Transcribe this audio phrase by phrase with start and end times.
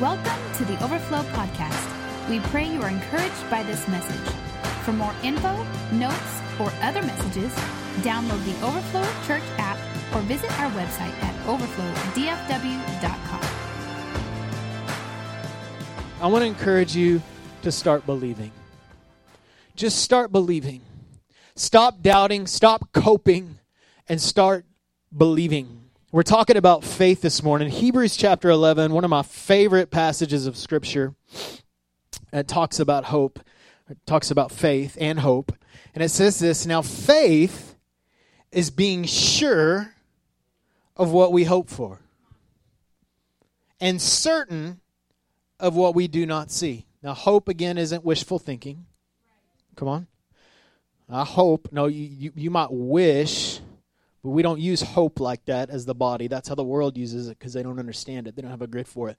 [0.00, 2.30] Welcome to the Overflow Podcast.
[2.30, 4.32] We pray you are encouraged by this message.
[4.84, 7.52] For more info, notes, or other messages,
[8.02, 9.76] download the Overflow Church app
[10.14, 13.40] or visit our website at overflowdfw.com.
[16.20, 17.20] I want to encourage you
[17.62, 18.52] to start believing.
[19.74, 20.82] Just start believing.
[21.56, 23.58] Stop doubting, stop coping,
[24.08, 24.64] and start
[25.16, 25.87] believing.
[26.10, 27.68] We're talking about faith this morning.
[27.68, 31.14] Hebrews chapter 11, one of my favorite passages of Scripture.
[32.32, 33.38] It talks about hope,
[33.90, 35.52] it talks about faith and hope.
[35.94, 37.76] And it says this Now, faith
[38.50, 39.92] is being sure
[40.96, 42.00] of what we hope for
[43.78, 44.80] and certain
[45.60, 46.86] of what we do not see.
[47.02, 48.86] Now, hope again isn't wishful thinking.
[49.76, 50.06] Come on.
[51.10, 51.68] I hope.
[51.70, 53.60] No, you, you, you might wish
[54.22, 56.26] but we don't use hope like that as the body.
[56.26, 58.34] That's how the world uses it because they don't understand it.
[58.34, 59.16] They don't have a grip for it.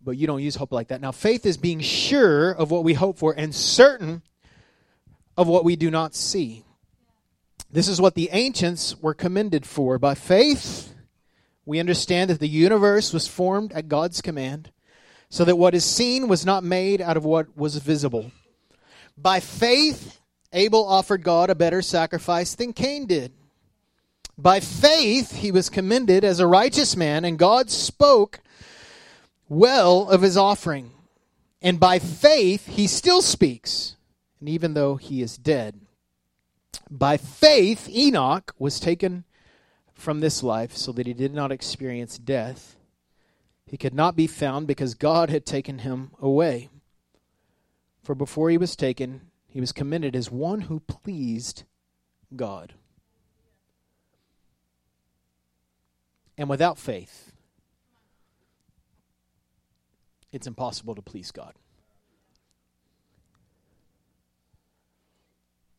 [0.00, 1.00] But you don't use hope like that.
[1.00, 4.22] Now, faith is being sure of what we hope for and certain
[5.36, 6.64] of what we do not see.
[7.70, 9.98] This is what the ancients were commended for.
[9.98, 10.94] By faith,
[11.66, 14.70] we understand that the universe was formed at God's command,
[15.28, 18.32] so that what is seen was not made out of what was visible.
[19.18, 20.18] By faith,
[20.52, 23.32] Abel offered God a better sacrifice than Cain did.
[24.40, 28.38] By faith, he was commended as a righteous man, and God spoke
[29.48, 30.92] well of his offering.
[31.60, 33.96] And by faith, he still speaks,
[34.38, 35.80] and even though he is dead.
[36.88, 39.24] By faith, Enoch was taken
[39.92, 42.76] from this life so that he did not experience death.
[43.66, 46.68] He could not be found because God had taken him away.
[48.04, 51.64] For before he was taken, he was commended as one who pleased
[52.36, 52.74] God.
[56.38, 57.32] And without faith,
[60.30, 61.52] it's impossible to please God.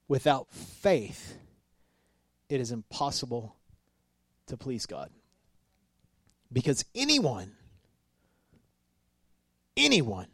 [0.10, 1.38] Without faith,
[2.50, 3.56] it is impossible
[4.48, 5.10] to please God.
[6.52, 7.54] Because anyone,
[9.78, 10.28] anyone,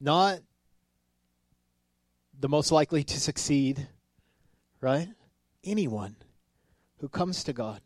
[0.00, 0.38] not
[2.38, 3.88] the most likely to succeed,
[4.80, 5.08] right?
[5.64, 6.14] Anyone
[7.00, 7.80] who comes to God,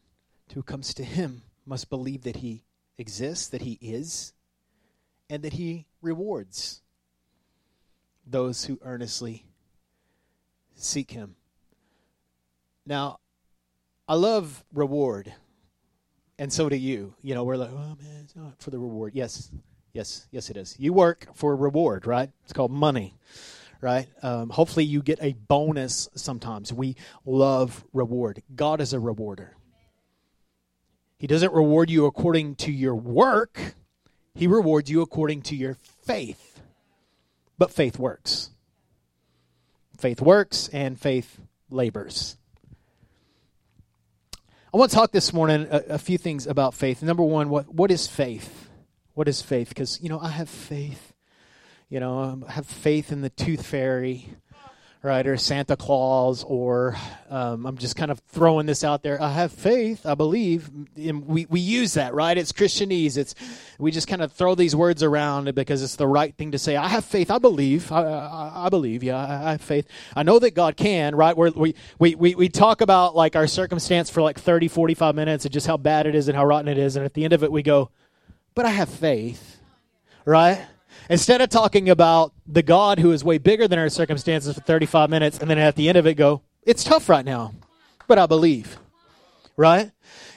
[0.55, 2.65] who comes to Him, must believe that He
[2.99, 4.33] exists, that He is,
[5.31, 6.83] and that He rewards
[8.27, 9.45] those who earnestly
[10.75, 11.37] seek Him.
[12.87, 13.21] Now,
[14.09, 15.33] I love reward,
[16.39, 17.15] and so do you.
[17.23, 19.15] You know, we're like, oh man, it's not for the reward.
[19.15, 19.51] Yes,
[19.93, 20.75] yes, yes, it is.
[20.79, 22.31] You work for a reward, right?
[22.45, 23.15] It's called money
[23.83, 24.09] right?
[24.23, 26.73] Um, hopefully, you get a bonus sometimes.
[26.73, 28.43] We love reward.
[28.55, 29.57] God is a rewarder.
[31.19, 33.75] He doesn't reward you according to your work,
[34.35, 36.61] He rewards you according to your faith.
[37.59, 38.51] But faith works.
[39.99, 41.39] Faith works and faith
[41.71, 42.37] labors.
[44.75, 47.03] I want to talk this morning a, a few things about faith.
[47.03, 48.71] Number one, what, what is faith?
[49.15, 49.69] What is faith?
[49.69, 51.12] Because, you know, I have faith
[51.93, 54.27] you know, um, have faith in the tooth fairy,
[55.03, 56.97] right, or Santa Claus, or
[57.29, 59.21] um, I'm just kind of throwing this out there.
[59.21, 60.71] I have faith, I believe.
[60.97, 62.39] And we, we use that, right?
[62.39, 63.19] It's Christianese.
[63.19, 63.35] It's
[63.79, 66.77] we just kind of throw these words around because it's the right thing to say.
[66.77, 67.31] I have faith.
[67.31, 67.93] I believe.
[67.93, 69.03] I, I, I believe.
[69.03, 69.87] Yeah, I, I, have faith.
[70.17, 71.37] I know that God can, right?
[71.37, 75.45] Where we, we, we, we talk about like our circumstance for like 30, 45 minutes
[75.45, 76.97] and just how bad it is and how rotten it is.
[76.97, 77.91] And at the end of it, we go,
[78.55, 79.59] but I have faith,
[80.25, 80.65] right?
[81.11, 85.11] Instead of talking about the God who is way bigger than our circumstances for 35
[85.11, 87.53] minutes, and then at the end of it go, it's tough right now,
[88.07, 88.79] but I believe.
[89.57, 89.91] Right?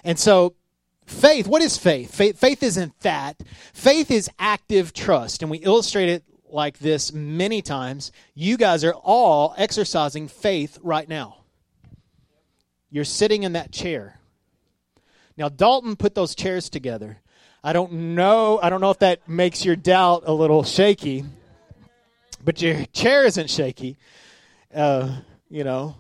[0.03, 0.55] And so,
[1.05, 2.13] faith, what is faith?
[2.13, 3.41] Faith, faith isn't that.
[3.73, 5.41] Faith is active trust.
[5.41, 8.11] And we illustrate it like this many times.
[8.33, 11.37] You guys are all exercising faith right now.
[12.89, 14.19] You're sitting in that chair.
[15.37, 17.19] Now, Dalton put those chairs together.
[17.66, 18.59] I don't know.
[18.62, 21.26] I don't know if that makes your doubt a little shaky,
[22.44, 23.97] but your chair isn't shaky,
[24.72, 25.96] uh, you know.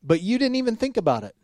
[0.00, 1.34] But you didn't even think about it.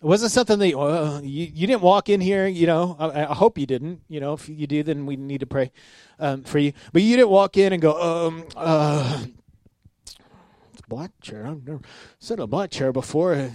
[0.00, 2.96] It wasn't something that uh, you, you didn't walk in here, you know.
[2.98, 4.00] I, I, hope you didn't.
[4.08, 5.70] You know, if you do, then we need to pray
[6.18, 6.72] um, for you.
[6.94, 9.22] But you didn't walk in and go, um, uh,
[10.06, 11.46] it's a black chair.
[11.46, 11.82] I've never
[12.20, 13.50] sat a black chair before.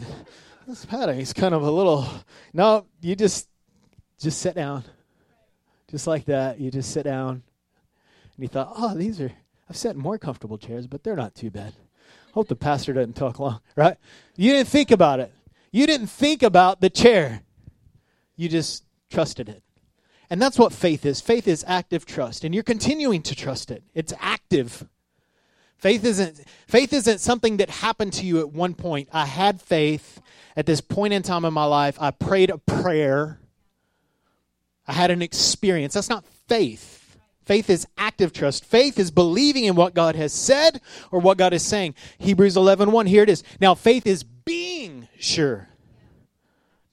[0.68, 2.08] This padding is kind of a little.
[2.54, 3.48] No, you just
[4.22, 4.84] just sit down.
[5.90, 6.60] Just like that.
[6.60, 7.44] You just sit down.
[8.36, 9.32] And he thought, oh, these are,
[9.70, 11.74] I've sat in more comfortable chairs, but they're not too bad.
[12.34, 13.98] Hope the pastor doesn't talk long, right?
[14.36, 15.34] You didn't think about it.
[15.72, 17.42] You didn't think about the chair.
[18.36, 19.64] You just trusted it.
[20.30, 21.20] And that's what faith is.
[21.20, 23.84] Faith is active trust, and you're continuing to trust it.
[23.94, 24.88] It's active.
[25.76, 29.10] Faith isn't faith isn't something that happened to you at one point.
[29.12, 30.22] I had faith
[30.56, 31.98] at this point in time in my life.
[32.00, 33.41] I prayed a prayer.
[34.92, 35.94] I had an experience.
[35.94, 37.18] That's not faith.
[37.46, 38.66] Faith is active trust.
[38.66, 41.96] Faith is believing in what God has said or what God is saying.
[42.18, 43.42] Hebrews 11:1 1, here it is.
[43.62, 45.70] Now faith is being sure.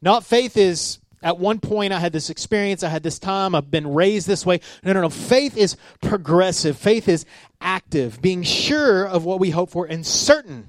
[0.00, 3.69] Not faith is at one point I had this experience, I had this time, I've
[3.69, 4.61] been raised this way.
[4.85, 5.11] No, no, no.
[5.11, 7.27] Faith is progressive, faith is
[7.61, 10.69] active, being sure of what we hope for and certain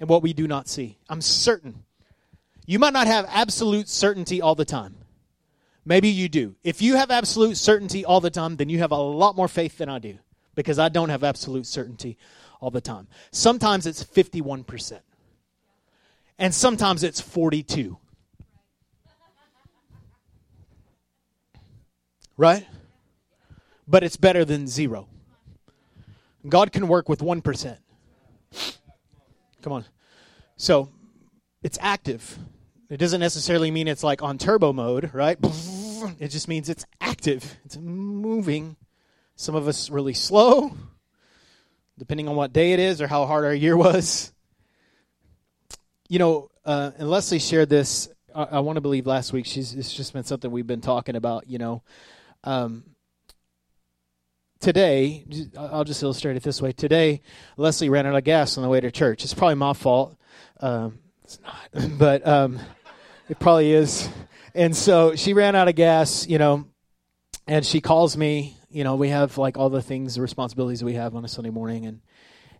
[0.00, 0.98] in what we do not see.
[1.08, 1.84] I'm certain.
[2.66, 4.97] You might not have absolute certainty all the time.
[5.88, 6.54] Maybe you do.
[6.62, 9.78] If you have absolute certainty all the time, then you have a lot more faith
[9.78, 10.18] than I do
[10.54, 12.18] because I don't have absolute certainty
[12.60, 13.08] all the time.
[13.30, 15.00] Sometimes it's 51%.
[16.38, 17.96] And sometimes it's 42.
[22.36, 22.66] Right?
[23.88, 25.08] But it's better than zero.
[26.46, 27.78] God can work with 1%.
[29.62, 29.86] Come on.
[30.58, 30.90] So
[31.62, 32.38] it's active.
[32.90, 35.38] It doesn't necessarily mean it's like on turbo mode, right?
[36.18, 38.76] It just means it's active, it's moving.
[39.36, 40.72] Some of us really slow,
[41.98, 44.32] depending on what day it is or how hard our year was.
[46.08, 48.08] You know, uh, and Leslie shared this.
[48.34, 49.46] I, I want to believe last week.
[49.46, 51.48] She's it's just been something we've been talking about.
[51.48, 51.82] You know,
[52.44, 52.84] um,
[54.60, 55.24] today,
[55.56, 56.72] I'll just illustrate it this way.
[56.72, 57.22] Today,
[57.56, 59.24] Leslie ran out of gas on the way to church.
[59.24, 60.16] It's probably my fault.
[60.60, 62.58] Um, it's not, but um,
[63.28, 64.08] it probably is.
[64.54, 66.66] And so she ran out of gas, you know,
[67.46, 68.56] and she calls me.
[68.70, 71.50] You know, we have like all the things, the responsibilities we have on a Sunday
[71.50, 72.00] morning, and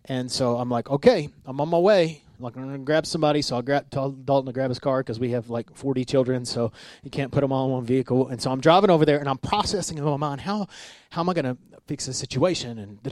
[0.07, 2.23] and so I'm like, okay, I'm on my way.
[2.39, 5.01] I'm like, I'm gonna grab somebody, so I'll grab tell Dalton to grab his car
[5.01, 8.29] because we have like 40 children, so you can't put them all in one vehicle.
[8.29, 10.69] And so I'm driving over there, and I'm processing in my mind how
[11.11, 12.79] how am I gonna fix this situation?
[12.79, 13.03] And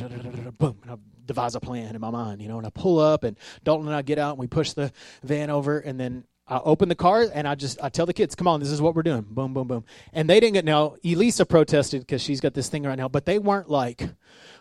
[0.58, 0.96] boom, and I
[1.26, 2.58] devise a plan in my mind, you know.
[2.58, 4.92] And I pull up, and Dalton and I get out, and we push the
[5.22, 8.34] van over, and then I open the car and I just I tell the kids,
[8.34, 9.84] "Come on, this is what we're doing." Boom, boom, boom.
[10.12, 10.94] And they didn't get now.
[11.04, 14.08] Elisa protested because she's got this thing right now, but they weren't like,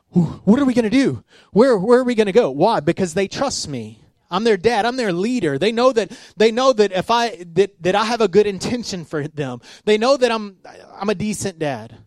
[0.10, 1.24] "What are we going to do?
[1.52, 2.80] Where where are we going to go?" Why?
[2.80, 4.00] Because they trust me.
[4.32, 4.86] I'm their dad.
[4.86, 5.60] I'm their leader.
[5.60, 9.06] They know that they know that if I that that I have a good intention
[9.06, 9.62] for them.
[9.86, 10.58] They know that I'm
[11.00, 11.98] I'm a decent dad.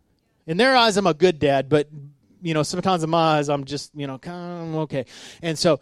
[0.47, 1.89] In their eyes, I'm a good dad, but
[2.43, 4.19] you know sometimes in my eyes, I'm just you know
[4.83, 5.07] okay.
[5.41, 5.81] And so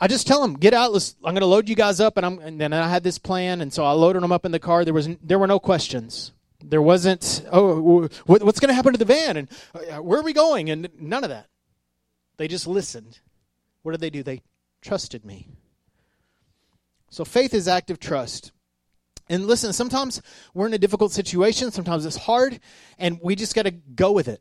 [0.00, 0.92] I just tell them, get out.
[0.92, 2.38] Let's, I'm going to load you guys up, and I'm.
[2.38, 4.84] And then I had this plan, and so I loaded them up in the car.
[4.84, 6.32] There was there were no questions.
[6.62, 7.44] There wasn't.
[7.50, 10.70] Oh, what, what's going to happen to the van, and uh, where are we going,
[10.70, 11.46] and none of that.
[12.36, 13.18] They just listened.
[13.82, 14.22] What did they do?
[14.22, 14.42] They
[14.82, 15.48] trusted me.
[17.10, 18.52] So faith is active trust.
[19.28, 20.22] And listen, sometimes
[20.54, 21.70] we're in a difficult situation.
[21.70, 22.60] Sometimes it's hard,
[22.98, 24.40] and we just got to go with it.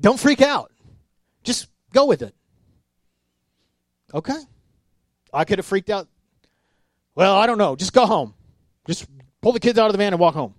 [0.00, 0.72] Don't freak out.
[1.44, 2.34] Just go with it.
[4.14, 4.38] Okay.
[5.32, 6.08] I could have freaked out.
[7.14, 7.76] Well, I don't know.
[7.76, 8.34] Just go home.
[8.86, 9.06] Just
[9.40, 10.54] pull the kids out of the van and walk home.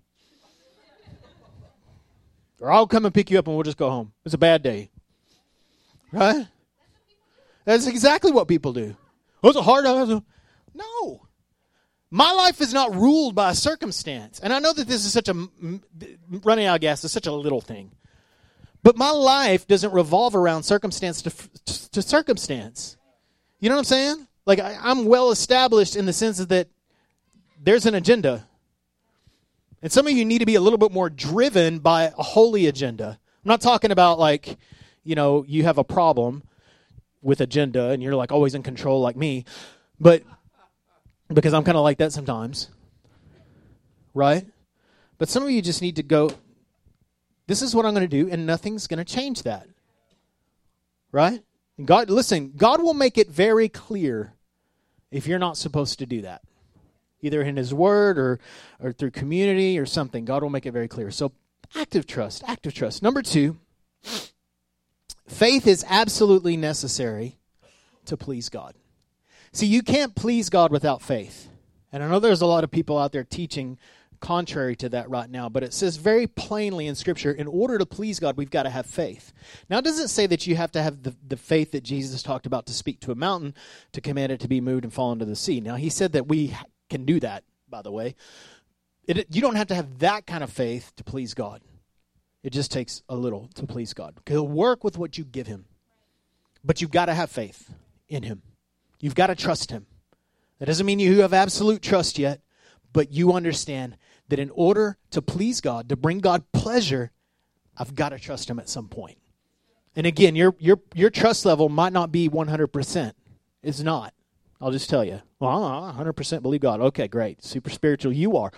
[2.59, 4.13] Or I'll come and pick you up and we'll just go home.
[4.23, 4.89] It's a bad day.
[6.11, 6.47] Right?
[7.65, 8.95] That's exactly what people do.
[9.41, 9.83] Was it hard?
[9.85, 11.27] No.
[12.09, 14.39] My life is not ruled by a circumstance.
[14.39, 15.47] And I know that this is such a
[16.29, 17.91] running out of gas is such a little thing.
[18.83, 22.97] But my life doesn't revolve around circumstance to, to circumstance.
[23.63, 24.27] You know what I'm saying?
[24.45, 26.67] Like I, I'm well established in the sense that
[27.57, 28.45] there's an agenda.
[29.81, 32.67] And some of you need to be a little bit more driven by a holy
[32.67, 33.17] agenda.
[33.21, 34.57] I'm not talking about like,
[35.05, 36.43] you know, you have a problem
[37.21, 39.45] with agenda and you're like always in control like me,
[39.97, 40.23] but
[41.33, 42.67] because I'm kind of like that sometimes.
[44.13, 44.45] Right?
[45.17, 46.31] But some of you just need to go
[47.47, 49.69] this is what I'm going to do and nothing's going to change that.
[51.13, 51.41] Right?
[51.83, 54.33] God, listen, God will make it very clear
[55.11, 56.41] if you're not supposed to do that.
[57.21, 58.39] Either in His Word or,
[58.79, 60.25] or through community or something.
[60.25, 61.09] God will make it very clear.
[61.09, 61.31] So,
[61.75, 63.01] active trust, active trust.
[63.01, 63.57] Number two,
[65.27, 67.37] faith is absolutely necessary
[68.05, 68.75] to please God.
[69.51, 71.47] See, you can't please God without faith.
[71.91, 73.77] And I know there's a lot of people out there teaching
[74.23, 77.85] contrary to that right now, but it says very plainly in Scripture in order to
[77.85, 79.33] please God, we've got to have faith.
[79.69, 82.45] Now, it doesn't say that you have to have the, the faith that Jesus talked
[82.45, 83.53] about to speak to a mountain
[83.91, 85.59] to command it to be moved and fall into the sea.
[85.59, 86.55] Now, he said that we
[86.89, 88.15] can do that, by the way.
[89.05, 91.61] It, you don't have to have that kind of faith to please God.
[92.43, 94.15] It just takes a little to please God.
[94.25, 95.65] He'll work with what you give him.
[96.63, 97.73] But you've got to have faith
[98.07, 98.41] in him.
[99.01, 99.85] You've got to trust him.
[100.59, 102.39] That doesn't mean you have absolute trust yet.
[102.93, 103.97] but you understand
[104.29, 107.11] that in order to please God, to bring God pleasure,
[107.77, 109.17] I've got to trust Him at some point.
[109.95, 113.13] And again, your your your trust level might not be 100%.
[113.61, 114.13] It's not.
[114.59, 115.21] I'll just tell you.
[115.39, 116.79] Well, I 100% believe God.
[116.79, 117.43] Okay, great.
[117.43, 118.51] Super spiritual you are.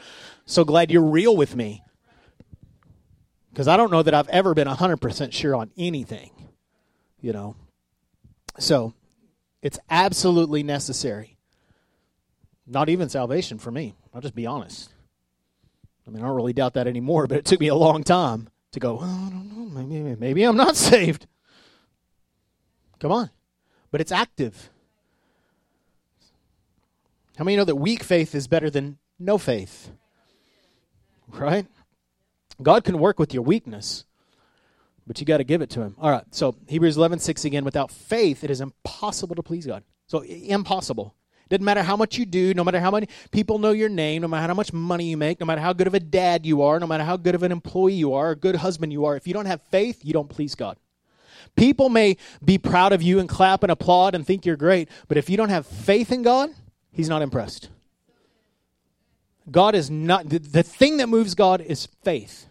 [0.45, 1.84] So glad you're real with me.
[3.50, 6.31] Because I don't know that I've ever been 100% sure on anything.
[7.22, 7.55] You know.
[8.60, 8.93] So,
[9.62, 11.38] it's absolutely necessary.
[12.67, 13.95] Not even salvation for me.
[14.13, 14.91] I'll just be honest.
[16.07, 18.50] I mean, I don't really doubt that anymore, but it took me a long time
[18.71, 21.27] to go, well, I don't know, maybe, maybe I'm not saved.
[23.00, 23.29] Come on.
[23.91, 24.69] But it's active.
[27.38, 29.91] How many know that weak faith is better than no faith?
[31.27, 31.65] Right?
[32.62, 34.05] God can work with your weakness,
[35.05, 35.95] but you got to give it to him.
[36.00, 36.24] All right.
[36.31, 39.83] So, Hebrews 11:6 again, without faith it is impossible to please God.
[40.07, 41.13] So, impossible.
[41.50, 44.28] Doesn't matter how much you do, no matter how many people know your name, no
[44.28, 46.80] matter how much money you make, no matter how good of a dad you are,
[46.80, 49.28] no matter how good of an employee you are, a good husband you are, if
[49.28, 50.78] you don't have faith, you don't please God.
[51.56, 55.18] People may be proud of you and clap and applaud and think you're great, but
[55.18, 56.50] if you don't have faith in God,
[56.92, 57.70] He's not impressed.
[59.52, 62.48] God is not, the, the thing that moves God is faith,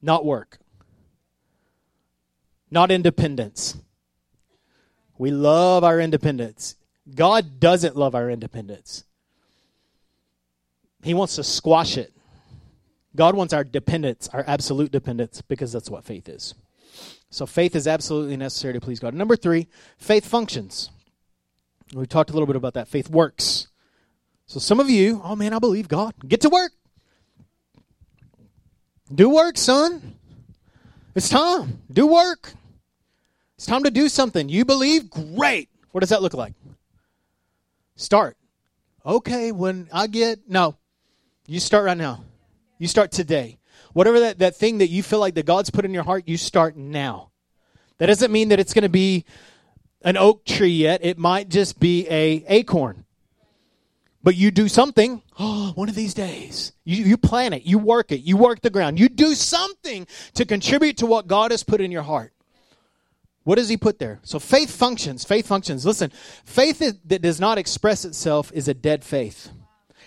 [0.00, 0.58] not work,
[2.70, 3.76] not independence.
[5.22, 6.74] We love our independence.
[7.14, 9.04] God doesn't love our independence.
[11.04, 12.12] He wants to squash it.
[13.14, 16.56] God wants our dependence, our absolute dependence, because that's what faith is.
[17.30, 19.14] So faith is absolutely necessary to please God.
[19.14, 20.90] Number three, faith functions.
[21.94, 22.88] We talked a little bit about that.
[22.88, 23.68] Faith works.
[24.46, 26.14] So some of you, oh man, I believe God.
[26.26, 26.72] Get to work.
[29.14, 30.16] Do work, son.
[31.14, 31.80] It's time.
[31.92, 32.54] Do work.
[33.62, 34.48] It's time to do something.
[34.48, 35.08] You believe?
[35.08, 35.68] Great.
[35.92, 36.52] What does that look like?
[37.94, 38.36] Start.
[39.06, 40.74] Okay, when I get, no,
[41.46, 42.24] you start right now.
[42.78, 43.60] You start today.
[43.92, 46.36] Whatever that, that thing that you feel like that God's put in your heart, you
[46.36, 47.30] start now.
[47.98, 49.24] That doesn't mean that it's going to be
[50.02, 51.04] an oak tree yet.
[51.04, 53.04] It might just be a acorn.
[54.24, 56.72] But you do something, oh, one of these days.
[56.82, 58.98] You, you plan it, you work it, you work the ground.
[58.98, 62.31] You do something to contribute to what God has put in your heart.
[63.44, 64.20] What does he put there?
[64.22, 65.24] So faith functions.
[65.24, 65.84] Faith functions.
[65.84, 66.10] Listen,
[66.44, 69.50] faith that does not express itself is a dead faith.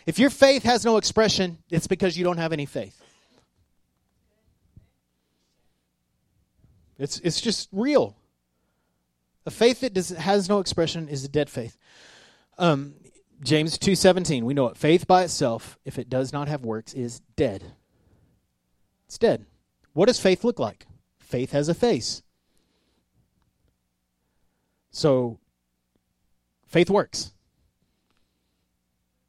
[0.05, 3.01] If your faith has no expression, it's because you don't have any faith.
[6.97, 8.15] It's, it's just real.
[9.45, 11.77] A faith that does, has no expression is a dead faith.
[12.57, 12.95] Um,
[13.43, 14.77] James 2:17, we know it.
[14.77, 17.73] Faith by itself, if it does not have works, is dead.
[19.07, 19.45] It's dead.
[19.93, 20.85] What does faith look like?
[21.19, 22.23] Faith has a face.
[24.95, 25.39] So
[26.67, 27.33] faith works.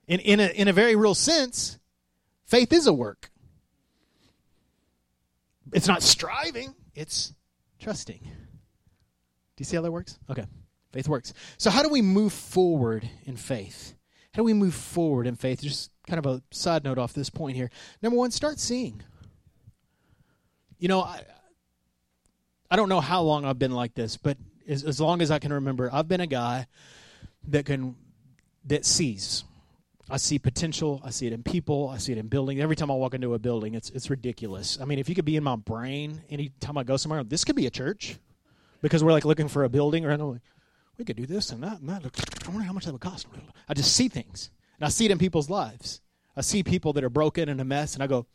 [0.06, 1.80] In, in, a, in a very real sense,
[2.44, 3.32] faith is a work.
[5.72, 7.34] It's not striving, it's
[7.80, 8.20] trusting.
[8.22, 8.28] Do
[9.58, 10.20] you see how that works?
[10.30, 10.44] Okay.
[10.92, 11.34] Faith works.
[11.58, 13.94] So, how do we move forward in faith?
[14.34, 15.62] How do we move forward in faith?
[15.62, 17.70] Just kind of a side note off this point here.
[18.02, 19.02] Number one, start seeing.
[20.78, 21.22] You know, I,
[22.70, 25.38] I don't know how long I've been like this, but as, as long as I
[25.38, 26.66] can remember, I've been a guy
[27.48, 27.96] that can
[28.64, 29.44] that sees.
[30.08, 31.00] I see potential.
[31.04, 31.88] I see it in people.
[31.88, 32.60] I see it in buildings.
[32.60, 34.78] Every time I walk into a building, it's it's ridiculous.
[34.80, 37.56] I mean, if you could be in my brain anytime I go somewhere, this could
[37.56, 38.18] be a church
[38.82, 40.40] because we're like looking for a building, or like,
[40.98, 42.04] we could do this and that and that.
[42.46, 43.26] I wonder how much that would cost.
[43.68, 46.00] I just see things, and I see it in people's lives.
[46.36, 48.26] I see people that are broken and a mess, and I go,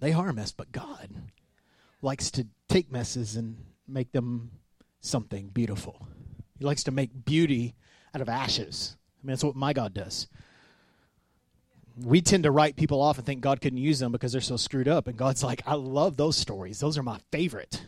[0.00, 1.08] they are a mess, but God
[2.02, 3.56] likes to take messes and
[3.88, 4.50] make them
[5.00, 6.06] something beautiful.
[6.58, 7.74] He likes to make beauty
[8.14, 8.96] out of ashes.
[9.22, 10.26] I mean, that's what my God does.
[11.98, 14.56] We tend to write people off and think God couldn't use them because they're so
[14.56, 15.06] screwed up.
[15.06, 16.78] And God's like, I love those stories.
[16.80, 17.86] Those are my favorite.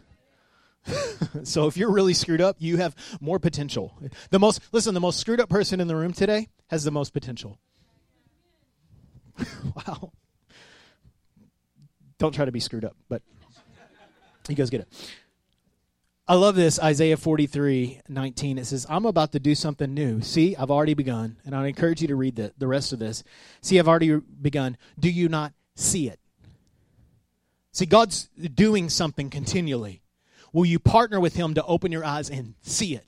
[1.43, 3.99] so if you're really screwed up, you have more potential.
[4.31, 7.13] The most listen, the most screwed up person in the room today has the most
[7.13, 7.59] potential.
[9.87, 10.13] wow.
[12.19, 13.23] Don't try to be screwed up, but
[14.49, 14.89] you guys get it.
[16.31, 18.59] I love this Isaiah 43 19.
[18.59, 20.21] It says, I'm about to do something new.
[20.21, 21.39] See, I've already begun.
[21.47, 23.25] And I encourage you to read the, the rest of this.
[23.63, 24.77] See, I've already begun.
[25.01, 26.21] Do you not see it?
[27.73, 30.03] See, God's doing something continually.
[30.53, 33.07] Will you partner with Him to open your eyes and see it?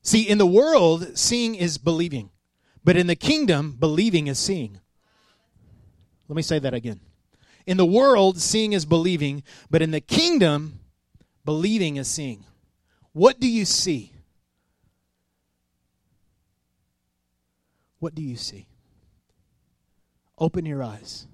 [0.00, 2.30] See, in the world, seeing is believing.
[2.82, 4.80] But in the kingdom, believing is seeing.
[6.28, 7.00] Let me say that again.
[7.66, 9.42] In the world, seeing is believing.
[9.70, 10.80] But in the kingdom,
[11.44, 12.44] Believing is seeing.
[13.12, 14.12] What do you see?
[17.98, 18.66] What do you see?
[20.38, 21.26] Open your eyes.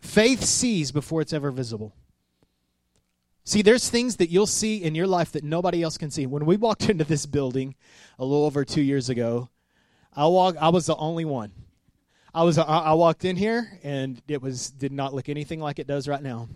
[0.00, 1.94] Faith sees before it's ever visible.
[3.44, 6.26] See, there's things that you'll see in your life that nobody else can see.
[6.26, 7.74] When we walked into this building
[8.18, 9.50] a little over two years ago,
[10.14, 10.56] I walk.
[10.60, 11.52] I was the only one.
[12.36, 12.58] I was.
[12.58, 16.22] I walked in here, and it was did not look anything like it does right
[16.22, 16.48] now.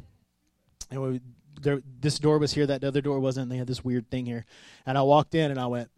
[0.90, 1.20] And we,
[1.58, 3.44] there, this door was here, that other door wasn't.
[3.44, 4.44] And They had this weird thing here,
[4.84, 5.88] and I walked in, and I went,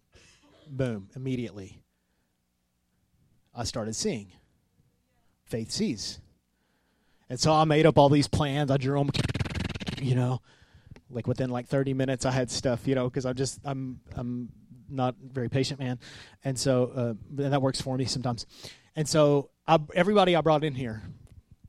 [0.69, 1.83] boom, immediately.
[3.53, 4.31] I started seeing.
[5.47, 6.21] Faith sees.
[7.29, 8.71] And so I made up all these plans.
[8.71, 9.11] I drew them,
[10.01, 10.43] you know,
[11.11, 14.49] like within like 30 minutes, I had stuff, you know, because I'm just I'm I'm
[14.89, 15.99] not very patient man,
[16.45, 18.47] and so uh, and that works for me sometimes.
[18.95, 21.03] And so I, everybody I brought in here,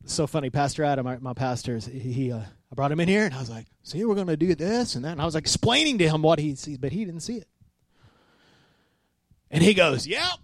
[0.06, 0.50] so funny.
[0.50, 3.50] Pastor Adam, my, my pastor, he uh, I brought him in here, and I was
[3.50, 6.10] like, "See, we're going to do this and that." And I was like explaining to
[6.10, 7.48] him what he sees, but he didn't see it.
[9.50, 10.40] And he goes, "Yep."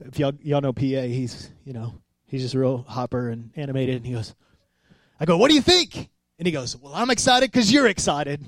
[0.00, 1.94] If y'all y'all know PA, he's you know
[2.26, 4.34] he's just real hopper and animated, and he goes,
[5.18, 8.44] "I go, what do you think?" And he goes, "Well, I'm excited because you're excited."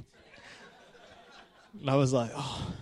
[1.81, 2.73] And I was like, "Oh."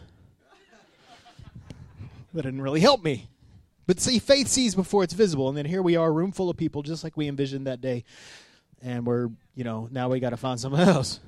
[2.34, 3.26] That didn't really help me.
[3.88, 5.48] But see, faith sees before it's visible.
[5.48, 7.80] And then here we are, a room full of people, just like we envisioned that
[7.80, 8.04] day.
[8.82, 11.20] And we're, you know, now we got to find someone else.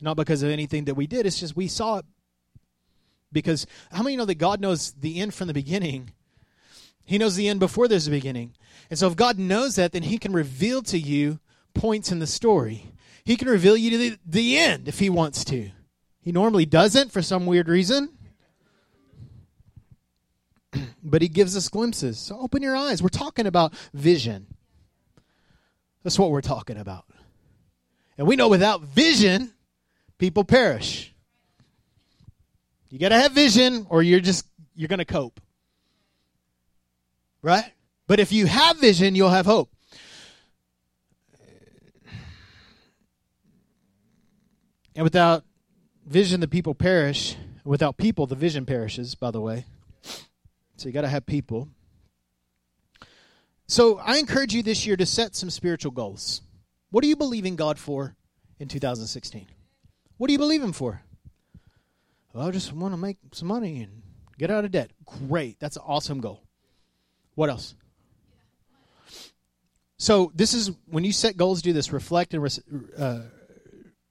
[0.00, 2.04] Not because of anything that we did, it's just we saw it.
[3.30, 6.10] Because how many know that God knows the end from the beginning?
[7.04, 8.54] He knows the end before there's a beginning.
[8.90, 11.38] And so if God knows that, then He can reveal to you
[11.74, 12.92] points in the story.
[13.24, 15.70] He can reveal you to the, the end if He wants to.
[16.20, 18.17] He normally doesn't for some weird reason
[21.10, 22.18] but he gives us glimpses.
[22.18, 23.02] So open your eyes.
[23.02, 24.46] We're talking about vision.
[26.02, 27.04] That's what we're talking about.
[28.16, 29.52] And we know without vision,
[30.18, 31.14] people perish.
[32.90, 35.40] You got to have vision or you're just you're going to cope.
[37.42, 37.72] Right?
[38.06, 39.70] But if you have vision, you'll have hope.
[44.96, 45.44] And without
[46.06, 47.36] vision, the people perish.
[47.64, 49.64] Without people, the vision perishes, by the way.
[50.78, 51.68] So you got to have people.
[53.66, 56.40] So I encourage you this year to set some spiritual goals.
[56.90, 58.14] What are you believing God for
[58.58, 59.46] in 2016?
[60.16, 61.02] What are you believing for?
[62.32, 64.02] Well, I just want to make some money and
[64.38, 64.90] get out of debt.
[65.04, 65.58] Great.
[65.58, 66.42] That's an awesome goal.
[67.34, 67.74] What else?
[69.98, 71.92] So this is when you set goals, do this.
[71.92, 72.50] Reflect and re-
[72.96, 73.20] uh,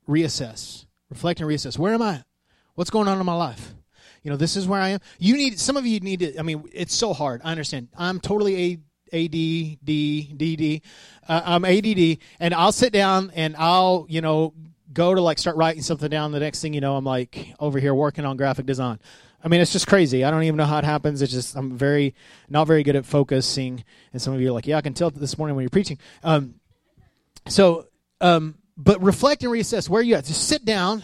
[0.07, 0.85] reassess.
[1.09, 1.77] Reflect and reassess.
[1.77, 2.23] Where am I?
[2.75, 3.73] What's going on in my life?
[4.23, 4.99] You know, this is where I am.
[5.19, 6.37] You need some of you need to.
[6.37, 7.41] I mean, it's so hard.
[7.43, 7.89] I understand.
[7.97, 8.79] I'm totally a
[9.13, 9.77] AD, D,
[10.35, 10.81] DD.
[11.27, 14.53] Uh, I'm ADD, and I'll sit down and I'll, you know,
[14.93, 16.31] go to like start writing something down.
[16.31, 18.99] The next thing you know, I'm like over here working on graphic design.
[19.43, 20.23] I mean, it's just crazy.
[20.23, 21.21] I don't even know how it happens.
[21.21, 22.15] It's just I'm very
[22.49, 23.83] not very good at focusing.
[24.11, 25.99] And some of you are like, yeah, I can tell this morning when you're preaching.
[26.23, 26.55] Um,
[27.47, 27.87] so,
[28.19, 29.89] um, but reflect and reassess.
[29.89, 30.25] Where you at?
[30.25, 31.03] Just sit down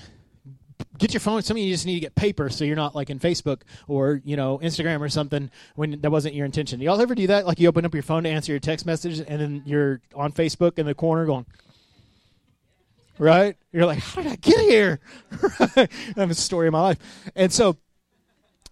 [0.97, 1.41] get your phone.
[1.41, 4.21] Some of you just need to get paper so you're not like in Facebook or
[4.23, 6.79] you know Instagram or something when that wasn't your intention.
[6.81, 7.45] Y'all ever do that?
[7.45, 10.31] Like you open up your phone to answer your text message and then you're on
[10.31, 11.45] Facebook in the corner going,
[13.17, 13.55] right?
[13.71, 14.99] You're like, how did I get here?
[16.15, 16.99] That's a story of my life.
[17.35, 17.77] And so,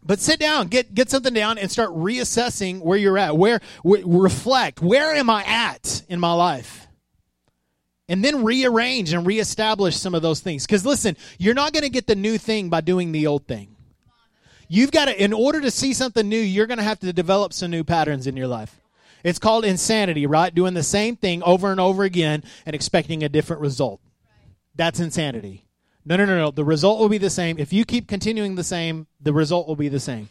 [0.03, 3.37] but sit down, get get something down, and start reassessing where you're at.
[3.37, 4.81] Where, where reflect.
[4.81, 6.87] Where am I at in my life?
[8.11, 10.65] And then rearrange and reestablish some of those things.
[10.65, 13.73] Because listen, you're not going to get the new thing by doing the old thing.
[14.67, 17.53] You've got to, in order to see something new, you're going to have to develop
[17.53, 18.81] some new patterns in your life.
[19.23, 20.53] It's called insanity, right?
[20.53, 24.01] Doing the same thing over and over again and expecting a different result.
[24.75, 25.63] That's insanity.
[26.03, 26.51] No, no, no, no.
[26.51, 27.57] The result will be the same.
[27.59, 30.27] If you keep continuing the same, the result will be the same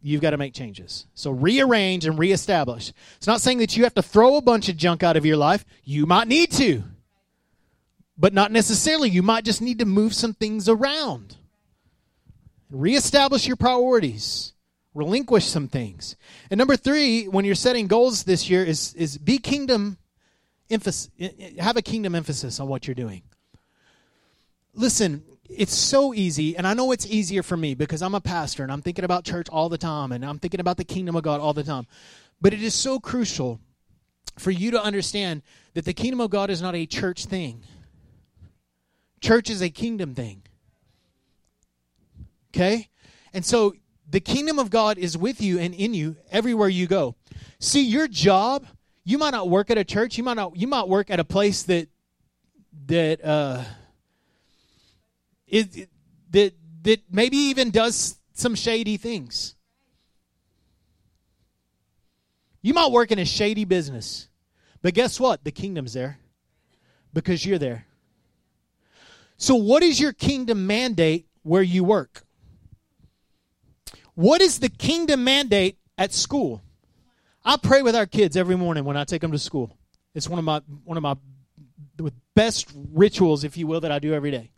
[0.00, 1.06] you've got to make changes.
[1.14, 2.92] So rearrange and reestablish.
[3.16, 5.38] It's not saying that you have to throw a bunch of junk out of your
[5.38, 5.64] life.
[5.82, 6.84] You might need to
[8.16, 9.10] but not necessarily.
[9.10, 11.36] You might just need to move some things around.
[12.70, 14.52] Reestablish your priorities.
[14.94, 16.16] Relinquish some things.
[16.50, 19.98] And number three, when you're setting goals this year, is, is be kingdom
[20.70, 21.10] emphasis.
[21.18, 23.22] Eh, eh, have a kingdom emphasis on what you're doing.
[24.72, 28.62] Listen, it's so easy, and I know it's easier for me because I'm a pastor
[28.62, 31.22] and I'm thinking about church all the time and I'm thinking about the kingdom of
[31.22, 31.86] God all the time.
[32.40, 33.60] But it is so crucial
[34.38, 35.42] for you to understand
[35.74, 37.62] that the kingdom of God is not a church thing.
[39.20, 40.42] Church is a kingdom thing.
[42.54, 42.88] Okay?
[43.32, 43.74] And so
[44.08, 47.16] the kingdom of God is with you and in you everywhere you go.
[47.58, 48.66] See, your job,
[49.04, 51.24] you might not work at a church, you might not you might work at a
[51.24, 51.88] place that
[52.86, 53.64] that uh
[55.46, 55.88] it,
[56.30, 59.54] that that maybe even does some shady things.
[62.62, 64.28] You might work in a shady business,
[64.80, 65.44] but guess what?
[65.44, 66.18] The kingdom's there
[67.12, 67.86] because you're there.
[69.44, 72.24] So, what is your kingdom mandate where you work?
[74.14, 76.62] What is the kingdom mandate at school?
[77.44, 79.76] I pray with our kids every morning when I take them to school.
[80.14, 81.16] It's one of my one of my
[82.34, 84.50] best rituals, if you will, that I do every day.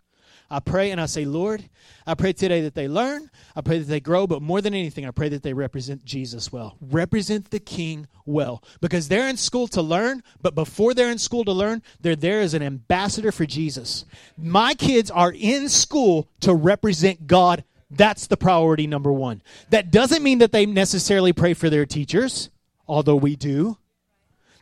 [0.50, 1.68] I pray and I say, Lord,
[2.06, 3.30] I pray today that they learn.
[3.56, 6.52] I pray that they grow, but more than anything, I pray that they represent Jesus
[6.52, 6.76] well.
[6.80, 8.62] Represent the King well.
[8.80, 12.40] Because they're in school to learn, but before they're in school to learn, they're there
[12.40, 14.04] as an ambassador for Jesus.
[14.38, 17.64] My kids are in school to represent God.
[17.90, 19.42] That's the priority number one.
[19.70, 22.50] That doesn't mean that they necessarily pray for their teachers,
[22.86, 23.78] although we do.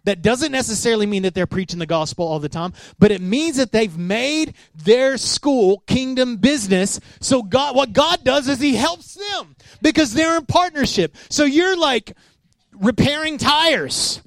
[0.04, 3.56] That doesn't necessarily mean that they're preaching the gospel all the time, but it means
[3.56, 7.00] that they've made their school kingdom business.
[7.20, 11.16] So God, what God does is He helps them because they're in partnership.
[11.30, 12.12] So you're like
[12.72, 14.20] repairing tires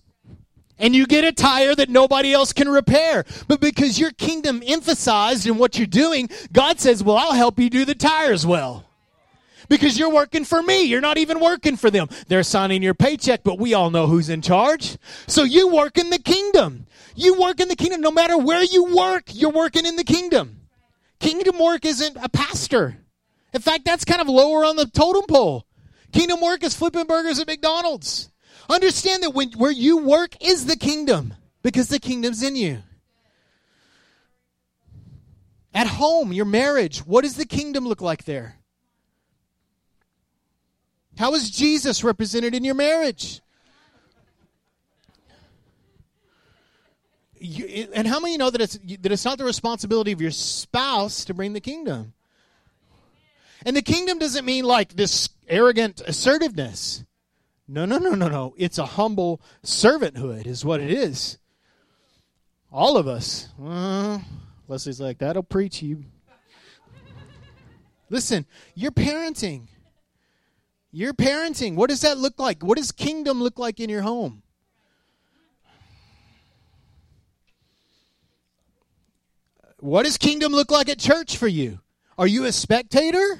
[0.80, 3.26] and you get a tire that nobody else can repair.
[3.48, 7.70] But because you're kingdom emphasized in what you're doing, God says, Well, I'll help you
[7.70, 8.87] do the tires well
[9.70, 10.84] because you're working for me.
[10.84, 12.10] You're not even working for them.
[12.28, 14.98] They're signing your paycheck, but we all know who's in charge.
[15.28, 16.88] So you work in the kingdom.
[17.16, 18.02] You work in the kingdom.
[18.02, 20.62] No matter where you work, you're working in the kingdom.
[21.20, 22.98] Kingdom work isn't a pastor.
[23.54, 25.66] In fact, that's kind of lower on the totem pole.
[26.12, 28.30] Kingdom work is flipping burgers at McDonald's.
[28.70, 32.84] Understand that when, where you work is the kingdom because the kingdom's in you.
[35.74, 38.56] At home, your marriage, what does the kingdom look like there?
[41.18, 43.42] How is Jesus represented in your marriage?
[47.40, 51.26] You, and how many know that it's that it's not the responsibility of your spouse
[51.26, 52.14] to bring the kingdom?
[53.66, 57.04] And the kingdom doesn't mean like this arrogant assertiveness.
[57.68, 58.54] No, no, no, no, no.
[58.58, 61.38] It's a humble servanthood, is what it is.
[62.72, 63.50] All of us.
[63.64, 64.20] Uh,
[64.68, 66.06] Leslie's like, that'll preach you.
[68.10, 69.68] Listen, you're parenting.
[70.92, 71.76] You're parenting.
[71.76, 72.64] What does that look like?
[72.64, 74.44] What does kingdom look like in your home?
[79.80, 81.80] What does kingdom look like at church for you?
[82.18, 83.40] Are you a spectator?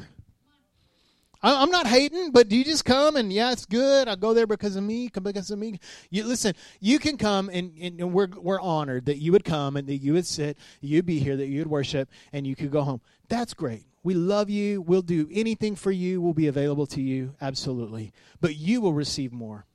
[1.42, 4.08] I'm not hating, but do you just come and yeah, it's good.
[4.08, 5.80] I go there because of me, come because of me.
[6.10, 6.54] You listen.
[6.80, 10.14] You can come and, and we're we're honored that you would come and that you
[10.14, 13.02] would sit, you'd be here, that you would worship, and you could go home.
[13.30, 13.87] That's great.
[14.04, 14.82] We love you.
[14.82, 16.22] We'll do anything for you.
[16.22, 17.36] We'll be available to you.
[17.42, 18.14] Absolutely.
[18.40, 19.66] But you will receive more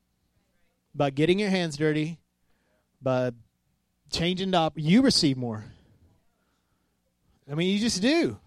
[0.94, 2.18] by getting your hands dirty,
[3.00, 3.32] by
[4.10, 4.74] changing up.
[4.76, 5.64] You receive more.
[7.50, 8.38] I mean, you just do.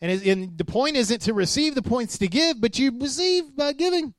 [0.00, 3.72] And, and the point isn't to receive, the point's to give, but you receive by
[3.72, 4.14] giving.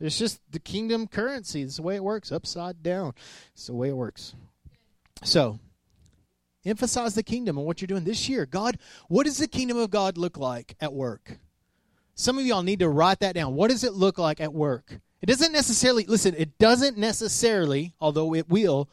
[0.00, 1.62] It's just the kingdom currency.
[1.62, 3.14] It's the way it works, upside down.
[3.52, 4.34] It's the way it works.
[5.22, 5.58] So,
[6.66, 8.44] Emphasize the kingdom and what you're doing this year.
[8.44, 11.38] God, what does the kingdom of God look like at work?
[12.14, 13.54] Some of y'all need to write that down.
[13.54, 14.98] What does it look like at work?
[15.22, 18.88] It doesn't necessarily, listen, it doesn't necessarily, although it will,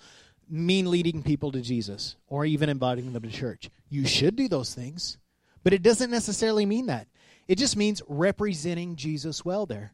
[0.50, 3.70] mean leading people to Jesus or even inviting them to church.
[3.90, 5.18] You should do those things,
[5.64, 7.08] but it doesn't necessarily mean that.
[7.48, 9.94] It just means representing Jesus well there.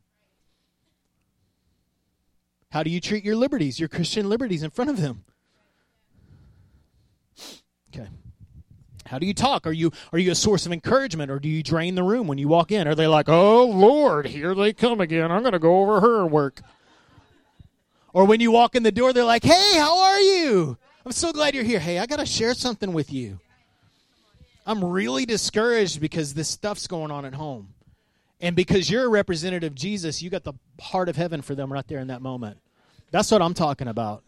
[2.72, 5.24] How do you treat your liberties, your Christian liberties in front of them?
[7.94, 8.08] Okay.
[9.06, 9.66] How do you talk?
[9.66, 12.38] Are you are you a source of encouragement or do you drain the room when
[12.38, 12.88] you walk in?
[12.88, 15.32] Are they like, "Oh Lord, here they come again.
[15.32, 16.62] I'm going to go over her work."
[18.14, 20.78] Or when you walk in the door, they're like, "Hey, how are you?
[21.06, 21.80] I'm so glad you're here.
[21.80, 23.40] Hey, I got to share something with you.
[24.66, 27.74] I'm really discouraged because this stuff's going on at home."
[28.42, 31.74] And because you're a representative of Jesus, you got the heart of heaven for them
[31.74, 32.58] right there in that moment.
[33.12, 34.24] That's what I'm talking about.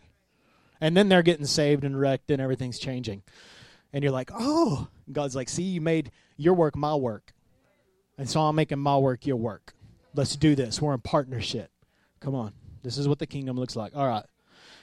[0.81, 3.23] And then they're getting saved and wrecked and everything's changing
[3.93, 7.33] and you're like, oh, God's like, see, you made your work my work.
[8.17, 9.73] And so I'm making my work your work.
[10.13, 10.81] Let's do this.
[10.81, 11.71] We're in partnership.
[12.19, 12.53] Come on.
[12.83, 13.95] This is what the kingdom looks like.
[13.95, 14.25] All right.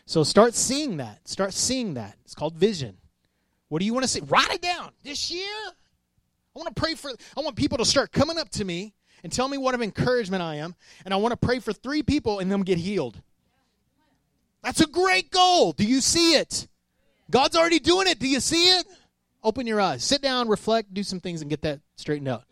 [0.06, 1.28] So start seeing that.
[1.28, 2.16] Start seeing that.
[2.24, 2.98] It's called vision.
[3.68, 4.20] What do you want to see?
[4.20, 4.92] Write it down.
[5.02, 8.64] This year, I want to pray for, I want people to start coming up to
[8.64, 10.74] me and tell me what of encouragement I am.
[11.04, 13.20] And I want to pray for three people and them get healed.
[14.62, 15.72] That's a great goal.
[15.72, 16.68] Do you see it?
[17.30, 18.18] God's already doing it.
[18.18, 18.86] Do you see it?
[19.42, 20.02] Open your eyes.
[20.02, 22.44] Sit down, reflect, do some things, and get that straightened out.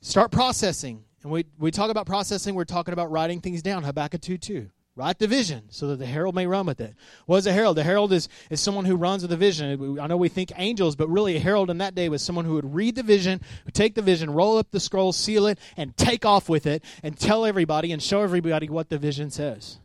[0.00, 1.04] Start processing.
[1.22, 3.84] And we, we talk about processing, we're talking about writing things down.
[3.84, 4.70] Habakkuk 2 2.
[4.94, 6.94] Write the vision so that the herald may run with it.
[7.24, 7.78] What is a herald?
[7.78, 9.98] The herald is, is someone who runs with a vision.
[9.98, 12.54] I know we think angels, but really a herald in that day was someone who
[12.54, 13.40] would read the vision,
[13.72, 17.18] take the vision, roll up the scroll, seal it, and take off with it and
[17.18, 19.78] tell everybody and show everybody what the vision says.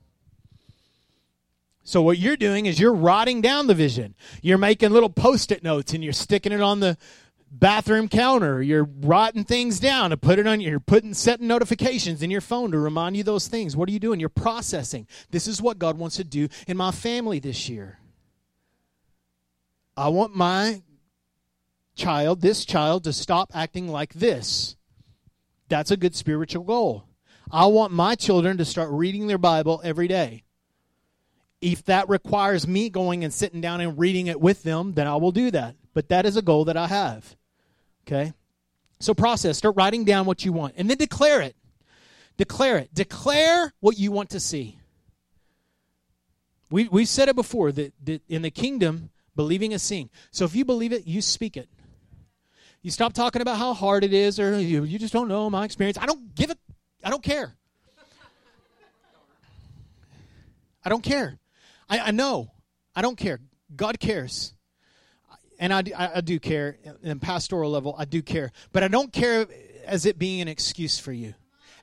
[1.88, 4.14] So what you're doing is you're rotting down the vision.
[4.42, 6.98] You're making little post-it notes and you're sticking it on the
[7.50, 8.62] bathroom counter.
[8.62, 10.60] You're rotting things down to put it on.
[10.60, 13.78] Your, you're putting setting notifications in your phone to remind you those things.
[13.78, 14.20] What are you doing?
[14.20, 15.08] You're processing.
[15.32, 18.00] This is what God wants to do in my family this year.
[19.96, 20.82] I want my
[21.96, 24.76] child, this child, to stop acting like this.
[25.70, 27.06] That's a good spiritual goal.
[27.50, 30.44] I want my children to start reading their Bible every day.
[31.62, 35.16] If that requires me going and sitting down and reading it with them, then I
[35.16, 35.76] will do that.
[35.94, 37.36] But that is a goal that I have.
[38.06, 38.34] Okay?
[39.00, 41.56] So process, start writing down what you want and then declare it.
[42.38, 42.94] Declare it.
[42.94, 44.78] Declare what you want to see.
[46.70, 50.10] We, we've said it before that, that in the kingdom, believing is seeing.
[50.32, 51.70] So if you believe it, you speak it.
[52.82, 55.66] You stop talking about how hard it is or you, you just don't know my
[55.66, 55.98] experience.
[55.98, 56.58] I don't give it,
[57.04, 57.56] I don't care.
[60.84, 61.38] I don't care.
[61.90, 62.52] I, I know.
[62.96, 63.40] I don't care.
[63.76, 64.54] God cares.
[65.60, 66.78] And I, I, do care.
[67.02, 68.52] In pastoral level i do care.
[68.72, 69.48] But i don't care
[69.86, 71.34] as it being an excuse for you.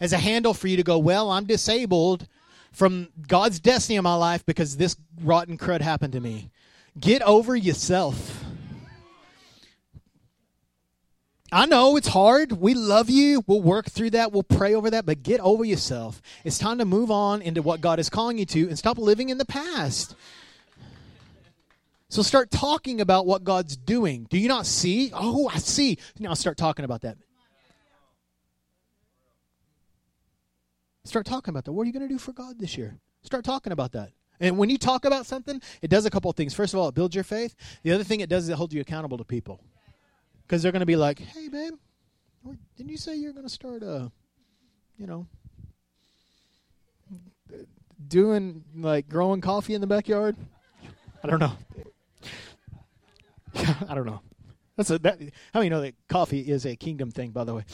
[0.00, 2.28] As a handle for you to go well i'm disabled
[2.72, 6.50] from god's destiny in my life because this rotten crud happened to me.
[6.98, 8.43] Get over yourself
[11.54, 12.50] I know it's hard.
[12.50, 13.44] We love you.
[13.46, 14.32] We'll work through that.
[14.32, 15.06] We'll pray over that.
[15.06, 16.20] But get over yourself.
[16.42, 19.28] It's time to move on into what God is calling you to and stop living
[19.28, 20.16] in the past.
[22.08, 24.26] So start talking about what God's doing.
[24.30, 25.12] Do you not see?
[25.14, 25.98] Oh, I see.
[26.18, 27.18] Now start talking about that.
[31.04, 31.72] Start talking about that.
[31.72, 32.98] What are you going to do for God this year?
[33.22, 34.10] Start talking about that.
[34.40, 36.52] And when you talk about something, it does a couple of things.
[36.52, 37.54] First of all, it builds your faith.
[37.84, 39.60] The other thing it does is it holds you accountable to people.
[40.46, 41.74] Because they're going to be like, hey, babe,
[42.76, 44.08] didn't you say you're going to start, uh,
[44.98, 45.26] you know,
[48.08, 50.36] doing like growing coffee in the backyard?
[51.22, 51.52] I don't know.
[53.88, 54.20] I don't know.
[54.76, 55.20] That's a, that,
[55.52, 57.64] how many know that coffee is a kingdom thing, by the way?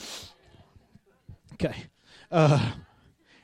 [1.53, 1.75] Okay.
[2.31, 2.71] Uh,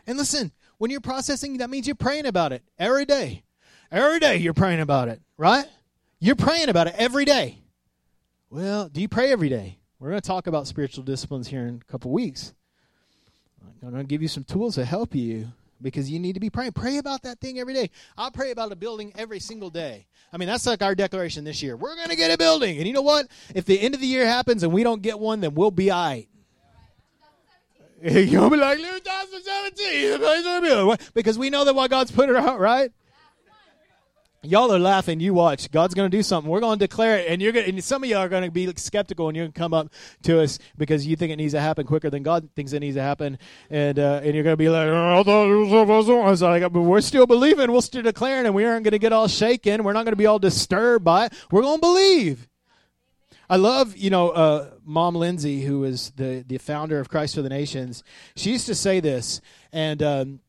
[0.05, 3.43] and listen, when you're processing, that means you're praying about it every day.
[3.91, 5.65] Every day you're praying about it, right?
[6.19, 7.59] You're praying about it every day.
[8.49, 9.77] Well, do you pray every day?
[9.99, 12.53] We're going to talk about spiritual disciplines here in a couple weeks.
[13.83, 15.49] I'm going to give you some tools to help you
[15.81, 16.71] because you need to be praying.
[16.71, 17.89] Pray about that thing every day.
[18.17, 20.07] I'll pray about a building every single day.
[20.31, 21.75] I mean, that's like our declaration this year.
[21.75, 22.77] We're going to get a building.
[22.77, 23.27] And you know what?
[23.53, 25.91] If the end of the year happens and we don't get one, then we'll be
[25.91, 26.29] all right.
[28.01, 32.91] You'll be like, 2017, because we know that what God's put it out, right?
[34.47, 35.19] Y'all are laughing.
[35.19, 35.69] You watch.
[35.71, 36.49] God's going to do something.
[36.49, 37.69] We're going to declare it, and you're going.
[37.69, 39.91] And some of y'all are going to be skeptical, and you're going to come up
[40.23, 42.95] to us because you think it needs to happen quicker than God thinks it needs
[42.95, 43.37] to happen,
[43.69, 47.27] and uh, and you're going to be like, oh, I was like, but we're still
[47.27, 47.71] believing.
[47.71, 49.83] We're still declaring, and we aren't going to get all shaken.
[49.83, 51.33] We're not going to be all disturbed by it.
[51.51, 52.47] We're going to believe.
[53.49, 57.41] I love, you know, uh, Mom Lindsay, who is the the founder of Christ for
[57.41, 58.03] the Nations.
[58.35, 60.01] She used to say this, and.
[60.01, 60.39] Um,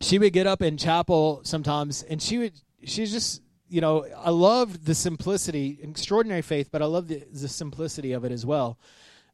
[0.00, 2.52] she would get up in chapel sometimes and she would
[2.84, 7.48] she's just you know i love the simplicity extraordinary faith but i love the, the
[7.48, 8.78] simplicity of it as well.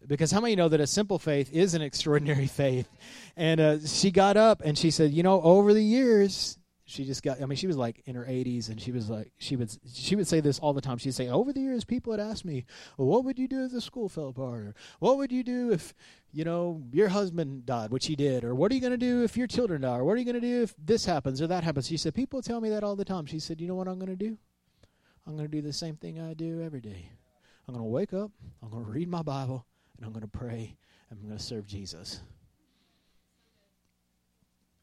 [0.06, 2.90] Because how many know that a simple faith is an extraordinary faith?
[3.38, 6.58] And uh, she got up and she said you know over the years
[6.94, 9.32] she just got i mean she was like in her 80s and she was like
[9.38, 10.98] she would she would say this all the time.
[10.98, 12.64] She'd say over the years people had asked me
[12.96, 14.60] well, what would you do if the school fell apart?
[14.60, 15.94] Or what would you do if
[16.32, 18.44] you know your husband died which he did?
[18.44, 19.96] Or what are you going to do if your children die?
[19.98, 21.88] Or what are you going to do if this happens or that happens?
[21.88, 23.26] She said people tell me that all the time.
[23.26, 24.38] She said you know what i'm going to do?
[25.26, 27.10] I'm going to do the same thing i do every day.
[27.66, 28.30] I'm going to wake up
[28.62, 29.64] i'm going to read my bible
[29.96, 30.76] and i'm going to pray
[31.08, 32.20] and i'm going to serve jesus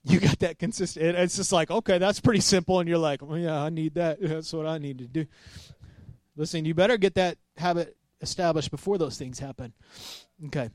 [0.04, 1.16] you got that consistent.
[1.16, 2.80] It's just like, okay, that's pretty simple.
[2.80, 4.20] And you're like, well, yeah, I need that.
[4.22, 5.26] That's what I need to do.
[6.36, 9.74] Listen, you better get that habit established before those things happen.
[10.48, 10.70] Okay.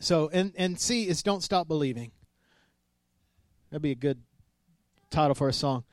[0.00, 2.10] So, and, and C is don't stop believing.
[3.70, 4.20] That'd be a good
[5.10, 5.84] title for a song.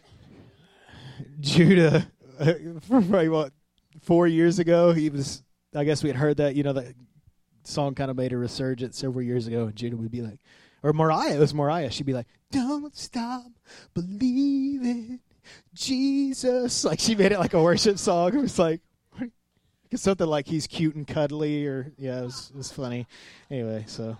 [1.40, 2.10] Judah,
[2.88, 3.52] probably what,
[4.02, 5.42] four years ago, he was,
[5.74, 6.94] I guess we had heard that, you know, that
[7.64, 9.66] song kind of made a resurgence several years ago.
[9.66, 10.40] And Judah would be like,
[10.82, 11.90] or Mariah, it was Mariah.
[11.90, 13.46] She'd be like, "Don't stop
[13.94, 15.20] believing,
[15.74, 18.34] Jesus." Like she made it like a worship song.
[18.36, 18.80] It was like
[19.94, 23.06] something like he's cute and cuddly, or yeah, it was, it was funny.
[23.50, 24.16] Anyway, so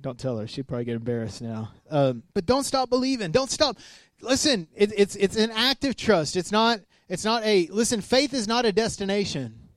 [0.00, 1.70] Don't tell her; she'd probably get embarrassed now.
[1.90, 3.30] Um, but don't stop believing.
[3.30, 3.76] Don't stop.
[4.20, 6.36] Listen, it, it's it's an active trust.
[6.36, 6.80] It's not.
[7.08, 8.00] It's not a listen.
[8.00, 9.67] Faith is not a destination.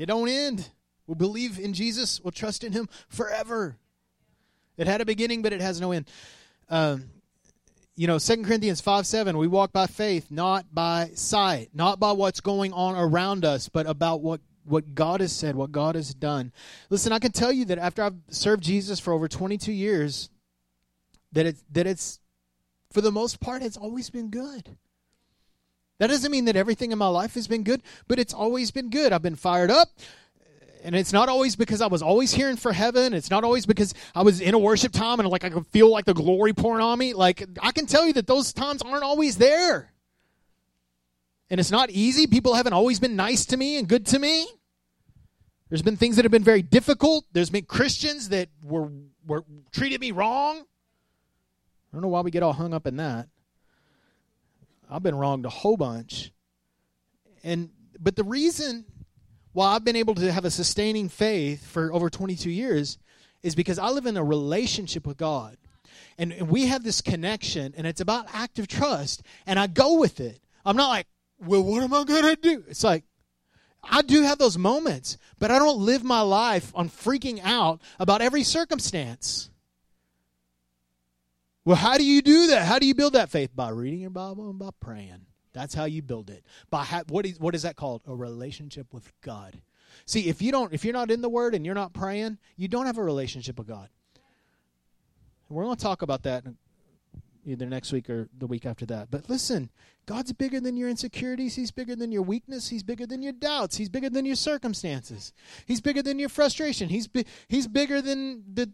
[0.00, 0.66] It don't end.
[1.06, 2.22] We'll believe in Jesus.
[2.22, 3.76] We'll trust in Him forever.
[4.78, 6.08] It had a beginning, but it has no end.
[6.70, 7.10] Um,
[7.96, 12.12] you know, Second Corinthians 5 7, we walk by faith, not by sight, not by
[12.12, 16.14] what's going on around us, but about what, what God has said, what God has
[16.14, 16.50] done.
[16.88, 20.30] Listen, I can tell you that after I've served Jesus for over 22 years,
[21.32, 22.20] that it's, that it's,
[22.90, 24.78] for the most part, it's always been good.
[26.00, 28.88] That doesn't mean that everything in my life has been good, but it's always been
[28.88, 29.12] good.
[29.12, 29.90] I've been fired up
[30.82, 33.12] and it's not always because I was always hearing for heaven.
[33.12, 35.90] It's not always because I was in a worship time and like I could feel
[35.90, 37.12] like the glory pouring on me.
[37.12, 39.92] Like I can tell you that those times aren't always there.
[41.50, 42.26] And it's not easy.
[42.26, 44.48] People haven't always been nice to me and good to me.
[45.68, 47.26] There's been things that have been very difficult.
[47.32, 48.90] There's been Christians that were
[49.26, 50.60] were treated me wrong.
[50.60, 53.28] I don't know why we get all hung up in that.
[54.90, 56.32] I've been wronged a whole bunch.
[57.42, 58.84] And but the reason
[59.52, 62.98] why I've been able to have a sustaining faith for over 22 years
[63.42, 65.56] is because I live in a relationship with God.
[66.18, 70.20] And, and we have this connection, and it's about active trust, and I go with
[70.20, 70.40] it.
[70.64, 71.06] I'm not like,
[71.38, 72.64] well, what am I going to do?
[72.68, 73.04] It's like,
[73.82, 78.20] I do have those moments, but I don't live my life on freaking out about
[78.20, 79.49] every circumstance.
[81.70, 82.66] Well, how do you do that?
[82.66, 83.54] How do you build that faith?
[83.54, 85.26] By reading your Bible and by praying.
[85.52, 86.44] That's how you build it.
[86.68, 88.02] By ha- what is what is that called?
[88.08, 89.62] A relationship with God.
[90.04, 92.66] See, if you don't, if you're not in the Word and you're not praying, you
[92.66, 93.88] don't have a relationship with God.
[95.48, 96.42] We're going to talk about that
[97.46, 99.08] either next week or the week after that.
[99.08, 99.70] But listen,
[100.06, 101.54] God's bigger than your insecurities.
[101.54, 102.70] He's bigger than your weakness.
[102.70, 103.76] He's bigger than your doubts.
[103.76, 105.32] He's bigger than your circumstances.
[105.66, 106.88] He's bigger than your frustration.
[106.88, 108.72] He's bi- he's bigger than the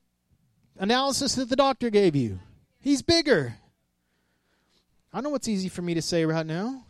[0.79, 2.41] analysis that the doctor gave you.
[2.87, 3.57] He's bigger.
[5.13, 6.85] I know what's easy for me to say right now.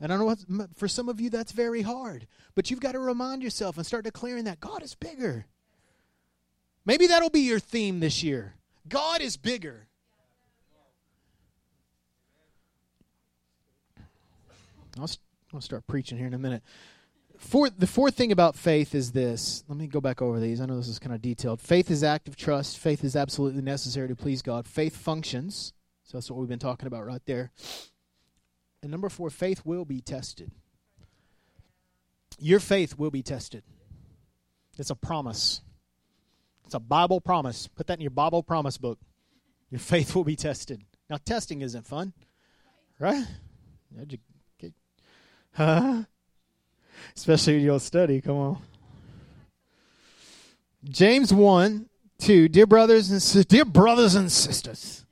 [0.00, 0.38] And I know what,
[0.74, 2.26] for some of you that's very hard.
[2.54, 5.44] But you've got to remind yourself and start declaring that God is bigger.
[6.86, 8.54] Maybe that'll be your theme this year.
[8.88, 9.86] God is bigger.
[14.98, 15.10] I'll,
[15.52, 16.62] I'll start preaching here in a minute.
[17.38, 19.64] Fourth, the fourth thing about faith is this.
[19.68, 20.60] Let me go back over these.
[20.60, 21.60] I know this is kind of detailed.
[21.60, 22.78] Faith is active trust.
[22.78, 24.66] Faith is absolutely necessary to please God.
[24.66, 25.72] Faith functions.
[26.04, 27.50] So that's what we've been talking about right there.
[28.82, 30.50] And number four, faith will be tested.
[32.38, 33.62] Your faith will be tested.
[34.78, 35.60] It's a promise.
[36.64, 37.68] It's a Bible promise.
[37.68, 38.98] Put that in your Bible promise book.
[39.70, 40.82] Your faith will be tested.
[41.08, 42.12] Now, testing isn't fun,
[42.98, 43.24] right?
[45.52, 46.02] Huh?
[47.16, 48.20] Especially when study.
[48.20, 48.58] Come on.
[50.84, 51.88] James 1
[52.18, 52.48] 2.
[52.48, 55.04] Dear brothers and dear brothers and sisters.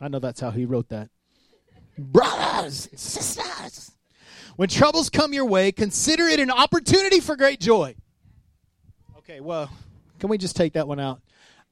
[0.00, 1.10] I know that's how he wrote that.
[1.98, 3.92] Brothers, and sisters,
[4.56, 7.94] when troubles come your way, consider it an opportunity for great joy.
[9.18, 9.70] Okay, well,
[10.18, 11.20] can we just take that one out?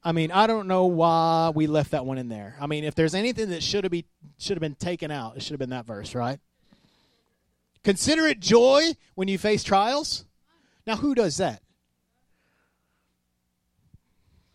[0.03, 2.55] I mean, I don't know why we left that one in there.
[2.61, 4.05] I mean, if there's anything that should have be
[4.37, 6.39] should have been taken out, it should have been that verse, right?
[7.83, 10.25] Consider it joy when you face trials.
[10.85, 11.61] Now, who does that?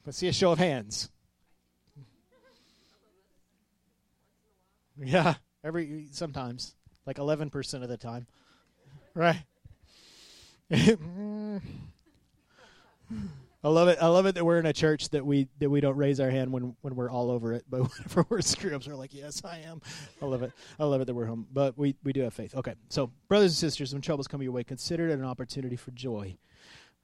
[0.04, 1.10] Let's see a show of hands.
[4.96, 5.34] Yeah,
[5.64, 8.28] every sometimes, like eleven percent of the time,
[9.14, 9.42] right?
[13.12, 13.20] Mm.
[13.64, 13.96] I love it.
[13.98, 16.28] I love it that we're in a church that we that we don't raise our
[16.28, 17.78] hand when when we're all over it, but
[18.14, 19.80] whenever we're ups, we're like, "Yes, I am."
[20.20, 20.52] I love it.
[20.78, 22.54] I love it that we're home, but we we do have faith.
[22.54, 25.92] Okay, so brothers and sisters, when troubles come your way, consider it an opportunity for
[25.92, 26.36] joy.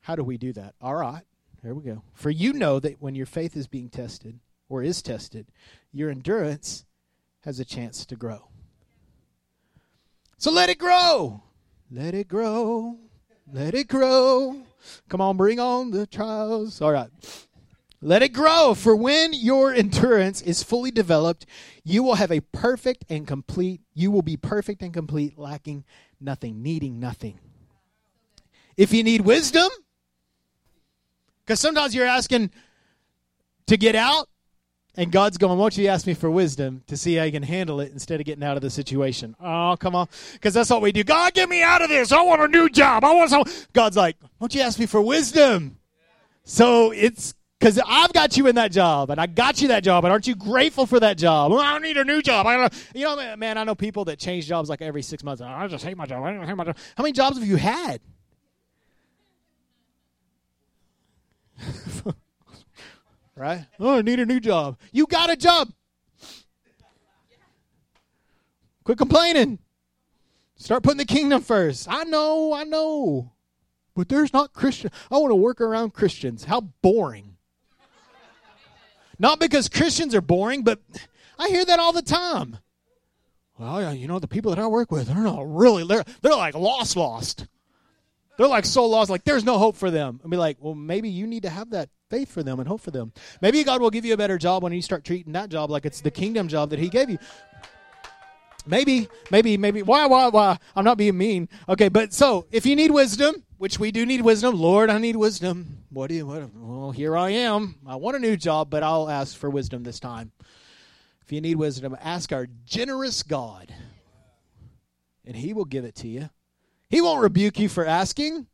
[0.03, 0.75] How do we do that?
[0.83, 1.23] All right,
[1.62, 2.03] here we go.
[2.12, 5.46] For you know that when your faith is being tested or is tested,
[5.92, 6.85] your endurance
[7.44, 8.49] has a chance to grow.
[10.37, 11.42] So let it grow.
[11.90, 12.99] Let it grow.
[13.51, 14.66] Let it grow.
[15.08, 16.81] Come on, bring on the trials.
[16.81, 17.10] All right.
[18.02, 21.44] Let it grow, for when your endurance is fully developed,
[21.85, 25.85] you will have a perfect and complete, you will be perfect and complete, lacking
[26.18, 27.38] nothing, needing nothing.
[28.74, 29.68] If you need wisdom,
[31.44, 32.50] because sometimes you're asking
[33.66, 34.31] to get out,
[34.96, 37.80] and God's going, won't you ask me for wisdom to see how you can handle
[37.80, 39.36] it instead of getting out of the situation?
[39.40, 40.08] Oh, come on.
[40.32, 41.04] Because that's what we do.
[41.04, 42.12] God, get me out of this.
[42.12, 43.04] I want a new job.
[43.04, 43.44] I want some.
[43.72, 45.78] God's like, won't you ask me for wisdom?
[46.44, 50.04] So it's because I've got you in that job and I got you that job.
[50.04, 51.52] And aren't you grateful for that job?
[51.52, 52.46] Well, I need a new job.
[52.46, 55.42] I don't, you know, man, I know people that change jobs like every six months.
[55.42, 56.24] I just hate my job.
[56.24, 56.76] I hate my job.
[56.96, 58.00] How many jobs have you had?
[63.40, 63.64] Right?
[63.80, 64.78] Oh, I need a new job.
[64.92, 65.72] You got a job.
[68.84, 69.58] Quit complaining.
[70.56, 71.86] Start putting the kingdom first.
[71.90, 73.32] I know, I know.
[73.96, 74.90] But there's not Christian.
[75.10, 76.44] I want to work around Christians.
[76.44, 77.36] How boring.
[79.18, 80.80] not because Christians are boring, but
[81.38, 82.58] I hear that all the time.
[83.58, 86.36] Well, yeah, you know, the people that I work with, they're not really, they're, they're
[86.36, 87.46] like lost, lost.
[88.40, 90.18] They're like so lost, like there's no hope for them.
[90.24, 92.80] I'll be like, well, maybe you need to have that faith for them and hope
[92.80, 93.12] for them.
[93.42, 95.84] Maybe God will give you a better job when you start treating that job like
[95.84, 97.18] it's the kingdom job that He gave you.
[98.64, 99.82] Maybe, maybe, maybe.
[99.82, 100.56] Why, why, why?
[100.74, 101.50] I'm not being mean.
[101.68, 105.16] Okay, but so if you need wisdom, which we do need wisdom, Lord, I need
[105.16, 105.84] wisdom.
[105.90, 106.26] What do you?
[106.26, 106.48] What?
[106.54, 107.74] Well, here I am.
[107.86, 110.32] I want a new job, but I'll ask for wisdom this time.
[111.20, 113.74] If you need wisdom, ask our generous God,
[115.26, 116.30] and He will give it to you.
[116.90, 118.48] He won't rebuke you for asking,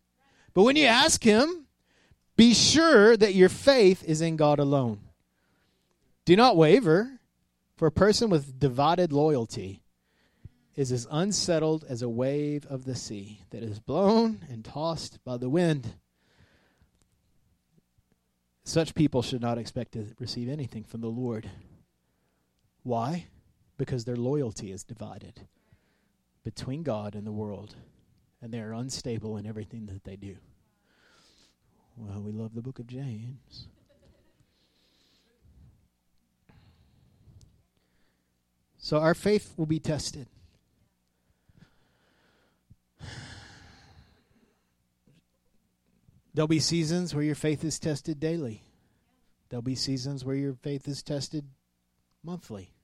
[0.55, 1.67] but when you ask Him,
[2.37, 5.01] be sure that your faith is in God alone.
[6.27, 7.19] Do not waver,
[7.77, 9.83] for a person with divided loyalty
[10.75, 15.39] is as unsettled as a wave of the sea that is blown and tossed by
[15.39, 15.95] the wind.
[18.65, 21.49] Such people should not expect to receive anything from the Lord.
[22.83, 23.29] Why?
[23.79, 25.47] Because their loyalty is divided
[26.45, 27.77] between God and the world,
[28.41, 30.37] and they are unstable in everything that they do.
[31.97, 33.69] Well, we love the book of James.
[38.79, 40.29] So our faith will be tested.
[46.35, 48.63] There'll be seasons where your faith is tested daily.
[49.49, 51.47] There'll be seasons where your faith is tested
[52.23, 52.75] monthly.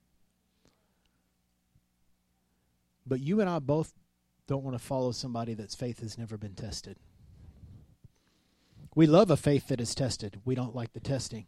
[3.05, 3.93] But you and I both
[4.47, 6.97] don't want to follow somebody that's faith has never been tested.
[8.95, 10.41] We love a faith that is tested.
[10.45, 11.47] We don't like the testing.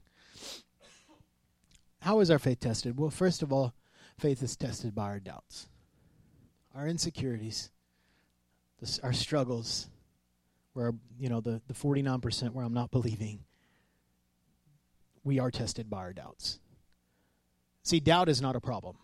[2.01, 2.99] How is our faith tested?
[2.99, 3.73] Well, first of all,
[4.17, 5.67] faith is tested by our doubts,
[6.73, 7.71] our insecurities,
[9.03, 9.87] our struggles,
[10.73, 13.39] where you know the the 49% where I'm not believing
[15.23, 16.59] we are tested by our doubts.
[17.83, 18.97] See, doubt is not a problem.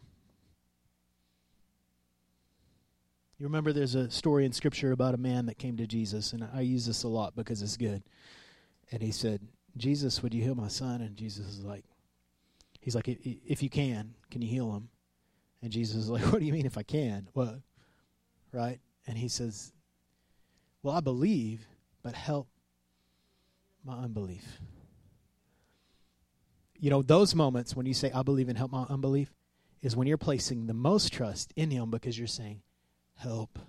[3.41, 6.47] You remember there's a story in scripture about a man that came to Jesus and
[6.53, 8.03] I use this a lot because it's good.
[8.91, 9.41] And he said,
[9.75, 11.83] "Jesus, would you heal my son?" And Jesus is like
[12.79, 14.89] He's like, "If you can, can you heal him?"
[15.63, 17.63] And Jesus is like, "What do you mean if I can?" Well,
[18.51, 18.79] right?
[19.07, 19.73] And he says,
[20.83, 21.65] well, I believe,
[22.03, 22.47] but help
[23.83, 24.59] my unbelief.
[26.77, 29.33] You know, those moments when you say, I believe and help my unbelief,
[29.81, 32.61] is when you're placing the most trust in Him because you're saying,
[33.21, 33.59] help.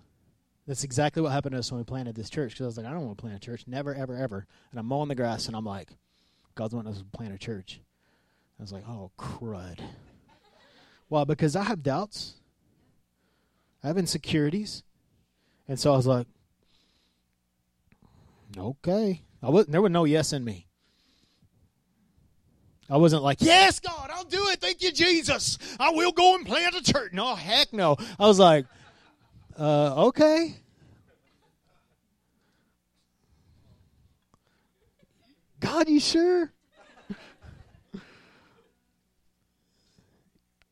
[0.66, 2.52] That's exactly what happened to us when we planted this church.
[2.52, 3.64] Because I was like, I don't want to plant a church.
[3.66, 4.46] Never, ever, ever.
[4.70, 5.90] And I'm mowing the grass and I'm like,
[6.54, 7.80] God's wanting us to plant a church.
[8.58, 9.80] I was like, oh, crud.
[11.08, 12.34] Well, because I have doubts,
[13.82, 14.82] I have insecurities.
[15.68, 16.26] And so I was like,
[18.56, 19.22] Okay.
[19.42, 20.66] I was there was no yes in me.
[22.90, 24.60] I wasn't like, yes, God, I'll do it.
[24.60, 25.56] Thank you, Jesus.
[25.80, 27.12] I will go and plant a church.
[27.12, 27.96] No, heck no.
[28.18, 28.66] I was like,
[29.58, 30.54] uh, okay.
[35.60, 36.52] God, you sure?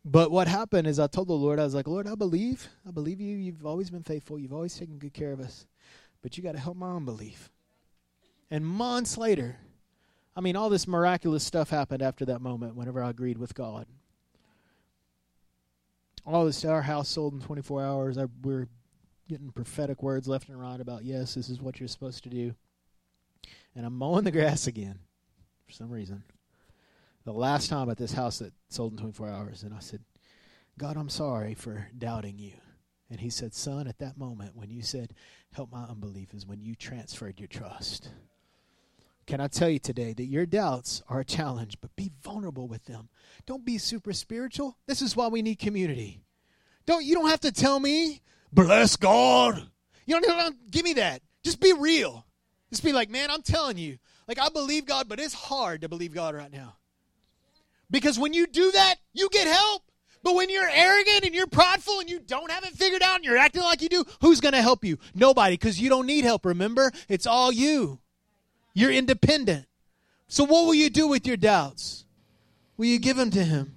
[0.04, 2.68] but what happened is I told the Lord, I was like, Lord, I believe.
[2.86, 3.36] I believe you.
[3.36, 4.38] You've always been faithful.
[4.38, 5.66] You've always taken good care of us.
[6.22, 7.50] But you got to help my unbelief.
[8.50, 9.58] And months later,
[10.36, 13.86] I mean, all this miraculous stuff happened after that moment whenever I agreed with God.
[16.26, 18.18] All this, our house sold in 24 hours.
[18.18, 18.68] I, we're
[19.28, 22.54] getting prophetic words left and right about, yes, this is what you're supposed to do.
[23.74, 24.98] And I'm mowing the grass again
[25.66, 26.24] for some reason.
[27.24, 29.62] The last time at this house that sold in 24 hours.
[29.62, 30.02] And I said,
[30.78, 32.54] God, I'm sorry for doubting you.
[33.10, 35.14] And he said, Son, at that moment when you said,
[35.52, 38.08] Help my unbelief, is when you transferred your trust.
[39.30, 42.86] Can I tell you today that your doubts are a challenge, but be vulnerable with
[42.86, 43.08] them.
[43.46, 44.76] Don't be super spiritual.
[44.88, 46.24] This is why we need community.
[46.84, 48.22] Don't you don't have to tell me,
[48.52, 49.68] bless God.
[50.04, 51.22] You don't, don't give me that.
[51.44, 52.26] Just be real.
[52.70, 55.88] Just be like, man, I'm telling you, like I believe God, but it's hard to
[55.88, 56.74] believe God right now.
[57.88, 59.84] Because when you do that, you get help.
[60.24, 63.24] But when you're arrogant and you're prideful and you don't have it figured out and
[63.24, 64.98] you're acting like you do, who's going to help you?
[65.14, 66.90] Nobody, because you don't need help, remember?
[67.08, 68.00] It's all you.
[68.74, 69.66] You're independent.
[70.28, 72.04] So, what will you do with your doubts?
[72.76, 73.74] Will you give them to Him?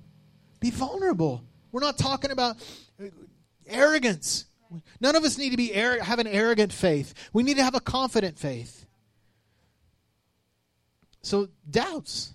[0.59, 1.43] Be vulnerable.
[1.71, 2.57] We're not talking about
[3.01, 3.07] uh,
[3.67, 4.45] arrogance.
[4.99, 7.13] None of us need to be have an arrogant faith.
[7.33, 8.85] We need to have a confident faith.
[11.21, 12.33] so doubts.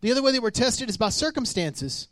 [0.00, 2.08] The other way that we're tested is by circumstances.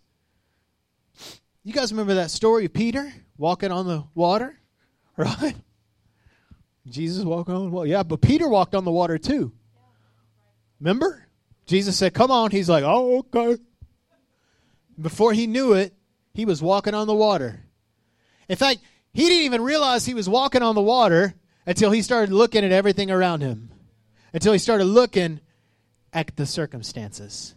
[1.65, 4.57] You guys remember that story of Peter walking on the water?
[5.17, 5.57] Right?
[6.89, 7.89] Jesus walking on the water.
[7.89, 9.53] Yeah, but Peter walked on the water too.
[10.81, 11.27] Remember?
[11.67, 12.51] Jesus said, Come on.
[12.51, 13.61] He's like, Oh, okay.
[15.01, 15.95] Before he knew it,
[16.35, 17.61] he was walking on the water.
[18.49, 18.81] In fact,
[19.13, 21.35] he didn't even realize he was walking on the water
[21.67, 23.71] until he started looking at everything around him,
[24.33, 25.41] until he started looking
[26.13, 27.55] at the circumstances.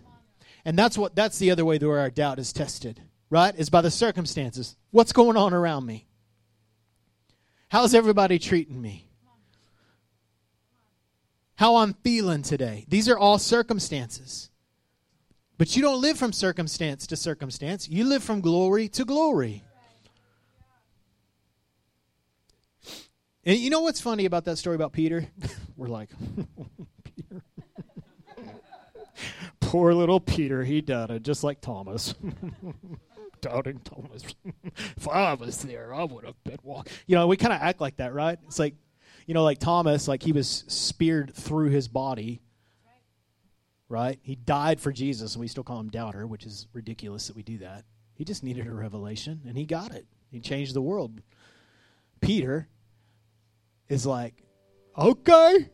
[0.66, 3.54] And that's what that's the other way where our doubt is tested, right?
[3.56, 4.76] Is by the circumstances.
[4.92, 6.08] What's going on around me?
[7.70, 9.10] How's everybody treating me?
[11.56, 12.86] How I'm feeling today.
[12.88, 14.50] These are all circumstances.
[15.58, 17.88] But you don't live from circumstance to circumstance.
[17.88, 19.64] You live from glory to glory.
[23.46, 25.28] And you know what's funny about that story about Peter?
[25.78, 26.10] We're like,
[27.04, 27.44] Peter.
[29.60, 32.16] Poor little Peter, he doubted, just like Thomas.
[33.42, 34.24] Doubting Thomas.
[34.76, 36.94] if I was there, I would have been walking.
[37.06, 38.40] You know, we kind of act like that, right?
[38.48, 38.76] It's like,
[39.26, 42.42] you know, like Thomas, like he was speared through his body,
[43.90, 44.20] right?
[44.22, 47.44] He died for Jesus, and we still call him doubter, which is ridiculous that we
[47.44, 47.86] do that.
[48.16, 50.06] He just needed a revelation, and he got it.
[50.30, 51.22] He changed the world.
[52.22, 52.68] Peter
[53.90, 54.44] is like,
[54.98, 55.70] okay.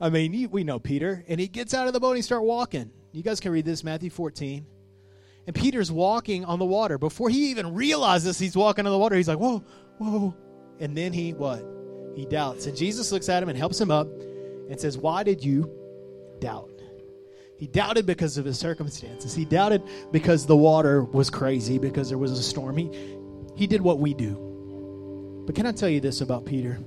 [0.00, 2.42] I mean, we know Peter, and he gets out of the boat and he start
[2.42, 2.90] walking.
[3.12, 4.66] You guys can read this, Matthew 14.
[5.46, 6.98] And Peter's walking on the water.
[6.98, 9.64] Before he even realizes he's walking on the water, he's like, whoa,
[9.98, 10.36] whoa.
[10.78, 11.64] And then he, what?
[12.14, 12.66] He doubts.
[12.66, 14.08] And Jesus looks at him and helps him up
[14.70, 15.70] and says, Why did you
[16.40, 16.68] doubt?
[17.56, 19.34] He doubted because of his circumstances.
[19.34, 22.76] He doubted because the water was crazy, because there was a storm.
[22.76, 22.90] He,
[23.54, 25.44] he did what we do.
[25.46, 26.80] But can I tell you this about Peter?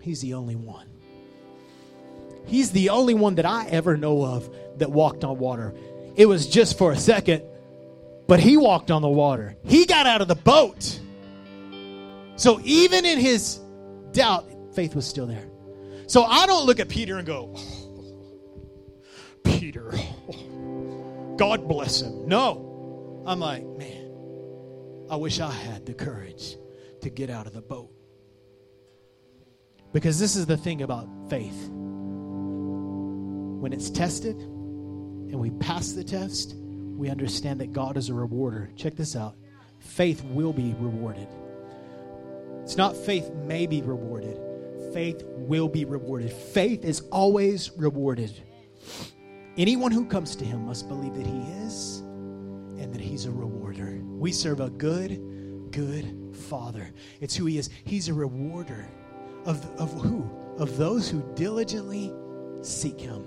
[0.00, 0.86] He's the only one.
[2.46, 5.74] He's the only one that I ever know of that walked on water.
[6.16, 7.42] It was just for a second,
[8.26, 9.56] but he walked on the water.
[9.64, 11.00] He got out of the boat.
[12.36, 13.60] So even in his
[14.12, 15.48] doubt, faith was still there.
[16.06, 18.14] So I don't look at Peter and go, oh,
[19.44, 19.92] Peter,
[21.36, 22.26] God bless him.
[22.26, 23.22] No.
[23.26, 26.56] I'm like, man, I wish I had the courage
[27.02, 27.90] to get out of the boat.
[29.92, 31.68] Because this is the thing about faith.
[33.60, 38.70] When it's tested and we pass the test, we understand that God is a rewarder.
[38.76, 39.36] Check this out
[39.80, 41.28] faith will be rewarded.
[42.70, 44.40] It's not faith may be rewarded,
[44.94, 46.32] faith will be rewarded.
[46.32, 48.30] Faith is always rewarded.
[49.56, 51.98] Anyone who comes to him must believe that he is
[52.78, 53.98] and that he's a rewarder.
[54.04, 55.20] We serve a good,
[55.72, 56.92] good Father.
[57.20, 57.70] It's who he is.
[57.82, 58.86] He's a rewarder.
[59.46, 60.30] Of, of who?
[60.56, 62.12] Of those who diligently
[62.62, 63.26] seek Him.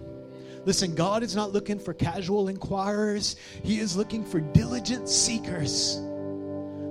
[0.63, 5.99] Listen, God is not looking for casual inquirers, He is looking for diligent seekers.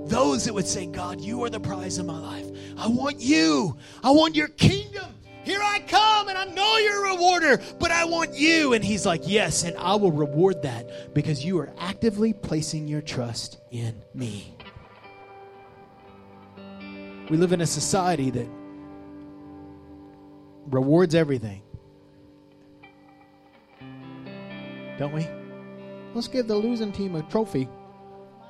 [0.07, 2.47] Those that would say, God, you are the prize of my life.
[2.77, 3.77] I want you.
[4.03, 5.07] I want your kingdom.
[5.45, 8.75] Here I come, and I know you're a rewarder, but I want you.
[8.75, 13.01] And he's like, Yes, and I will reward that because you are actively placing your
[13.01, 14.57] trust in me.
[17.29, 18.49] We live in a society that
[20.67, 21.63] rewards everything.
[24.99, 25.27] Don't we?
[26.15, 27.69] Let's give the losing team a trophy.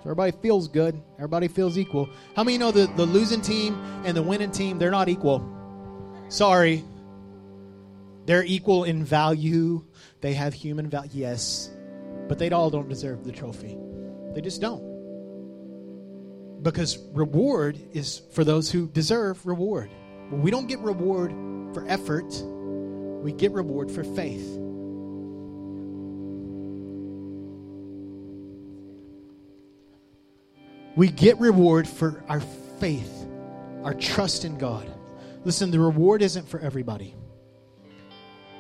[0.03, 1.01] So everybody feels good.
[1.17, 2.09] Everybody feels equal.
[2.35, 5.47] How many know the, the losing team and the winning team, they're not equal?
[6.29, 6.83] Sorry.
[8.27, 9.85] They're equal in value.
[10.21, 11.71] They have human value, yes.
[12.27, 13.79] But they all don't deserve the trophy.
[14.35, 14.83] They just don't.
[16.63, 19.91] Because reward is for those who deserve reward.
[20.33, 21.31] we don't get reward
[21.75, 22.27] for effort,
[23.23, 24.62] we get reward for faith.
[30.97, 32.41] We get reward for our
[32.81, 33.27] faith,
[33.85, 34.91] our trust in God.
[35.45, 37.15] Listen, the reward isn't for everybody.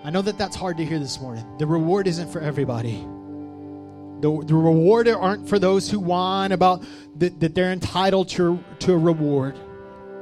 [0.04, 1.46] I know that that's hard to hear this morning.
[1.58, 2.96] The reward isn't for everybody.
[4.20, 6.84] The, the reward aren't for those who whine about
[7.18, 9.58] that, that they're entitled to, to a reward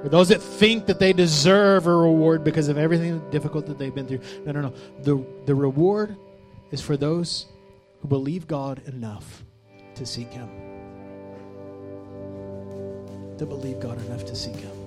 [0.03, 3.95] or those that think that they deserve a reward because of everything difficult that they've
[3.95, 4.21] been through.
[4.47, 4.75] No, no, no.
[5.03, 6.17] The, the reward
[6.71, 7.47] is for those
[8.01, 9.45] who believe God enough
[9.97, 10.70] to seek Him.
[13.41, 14.80] To believe God enough to seek Him.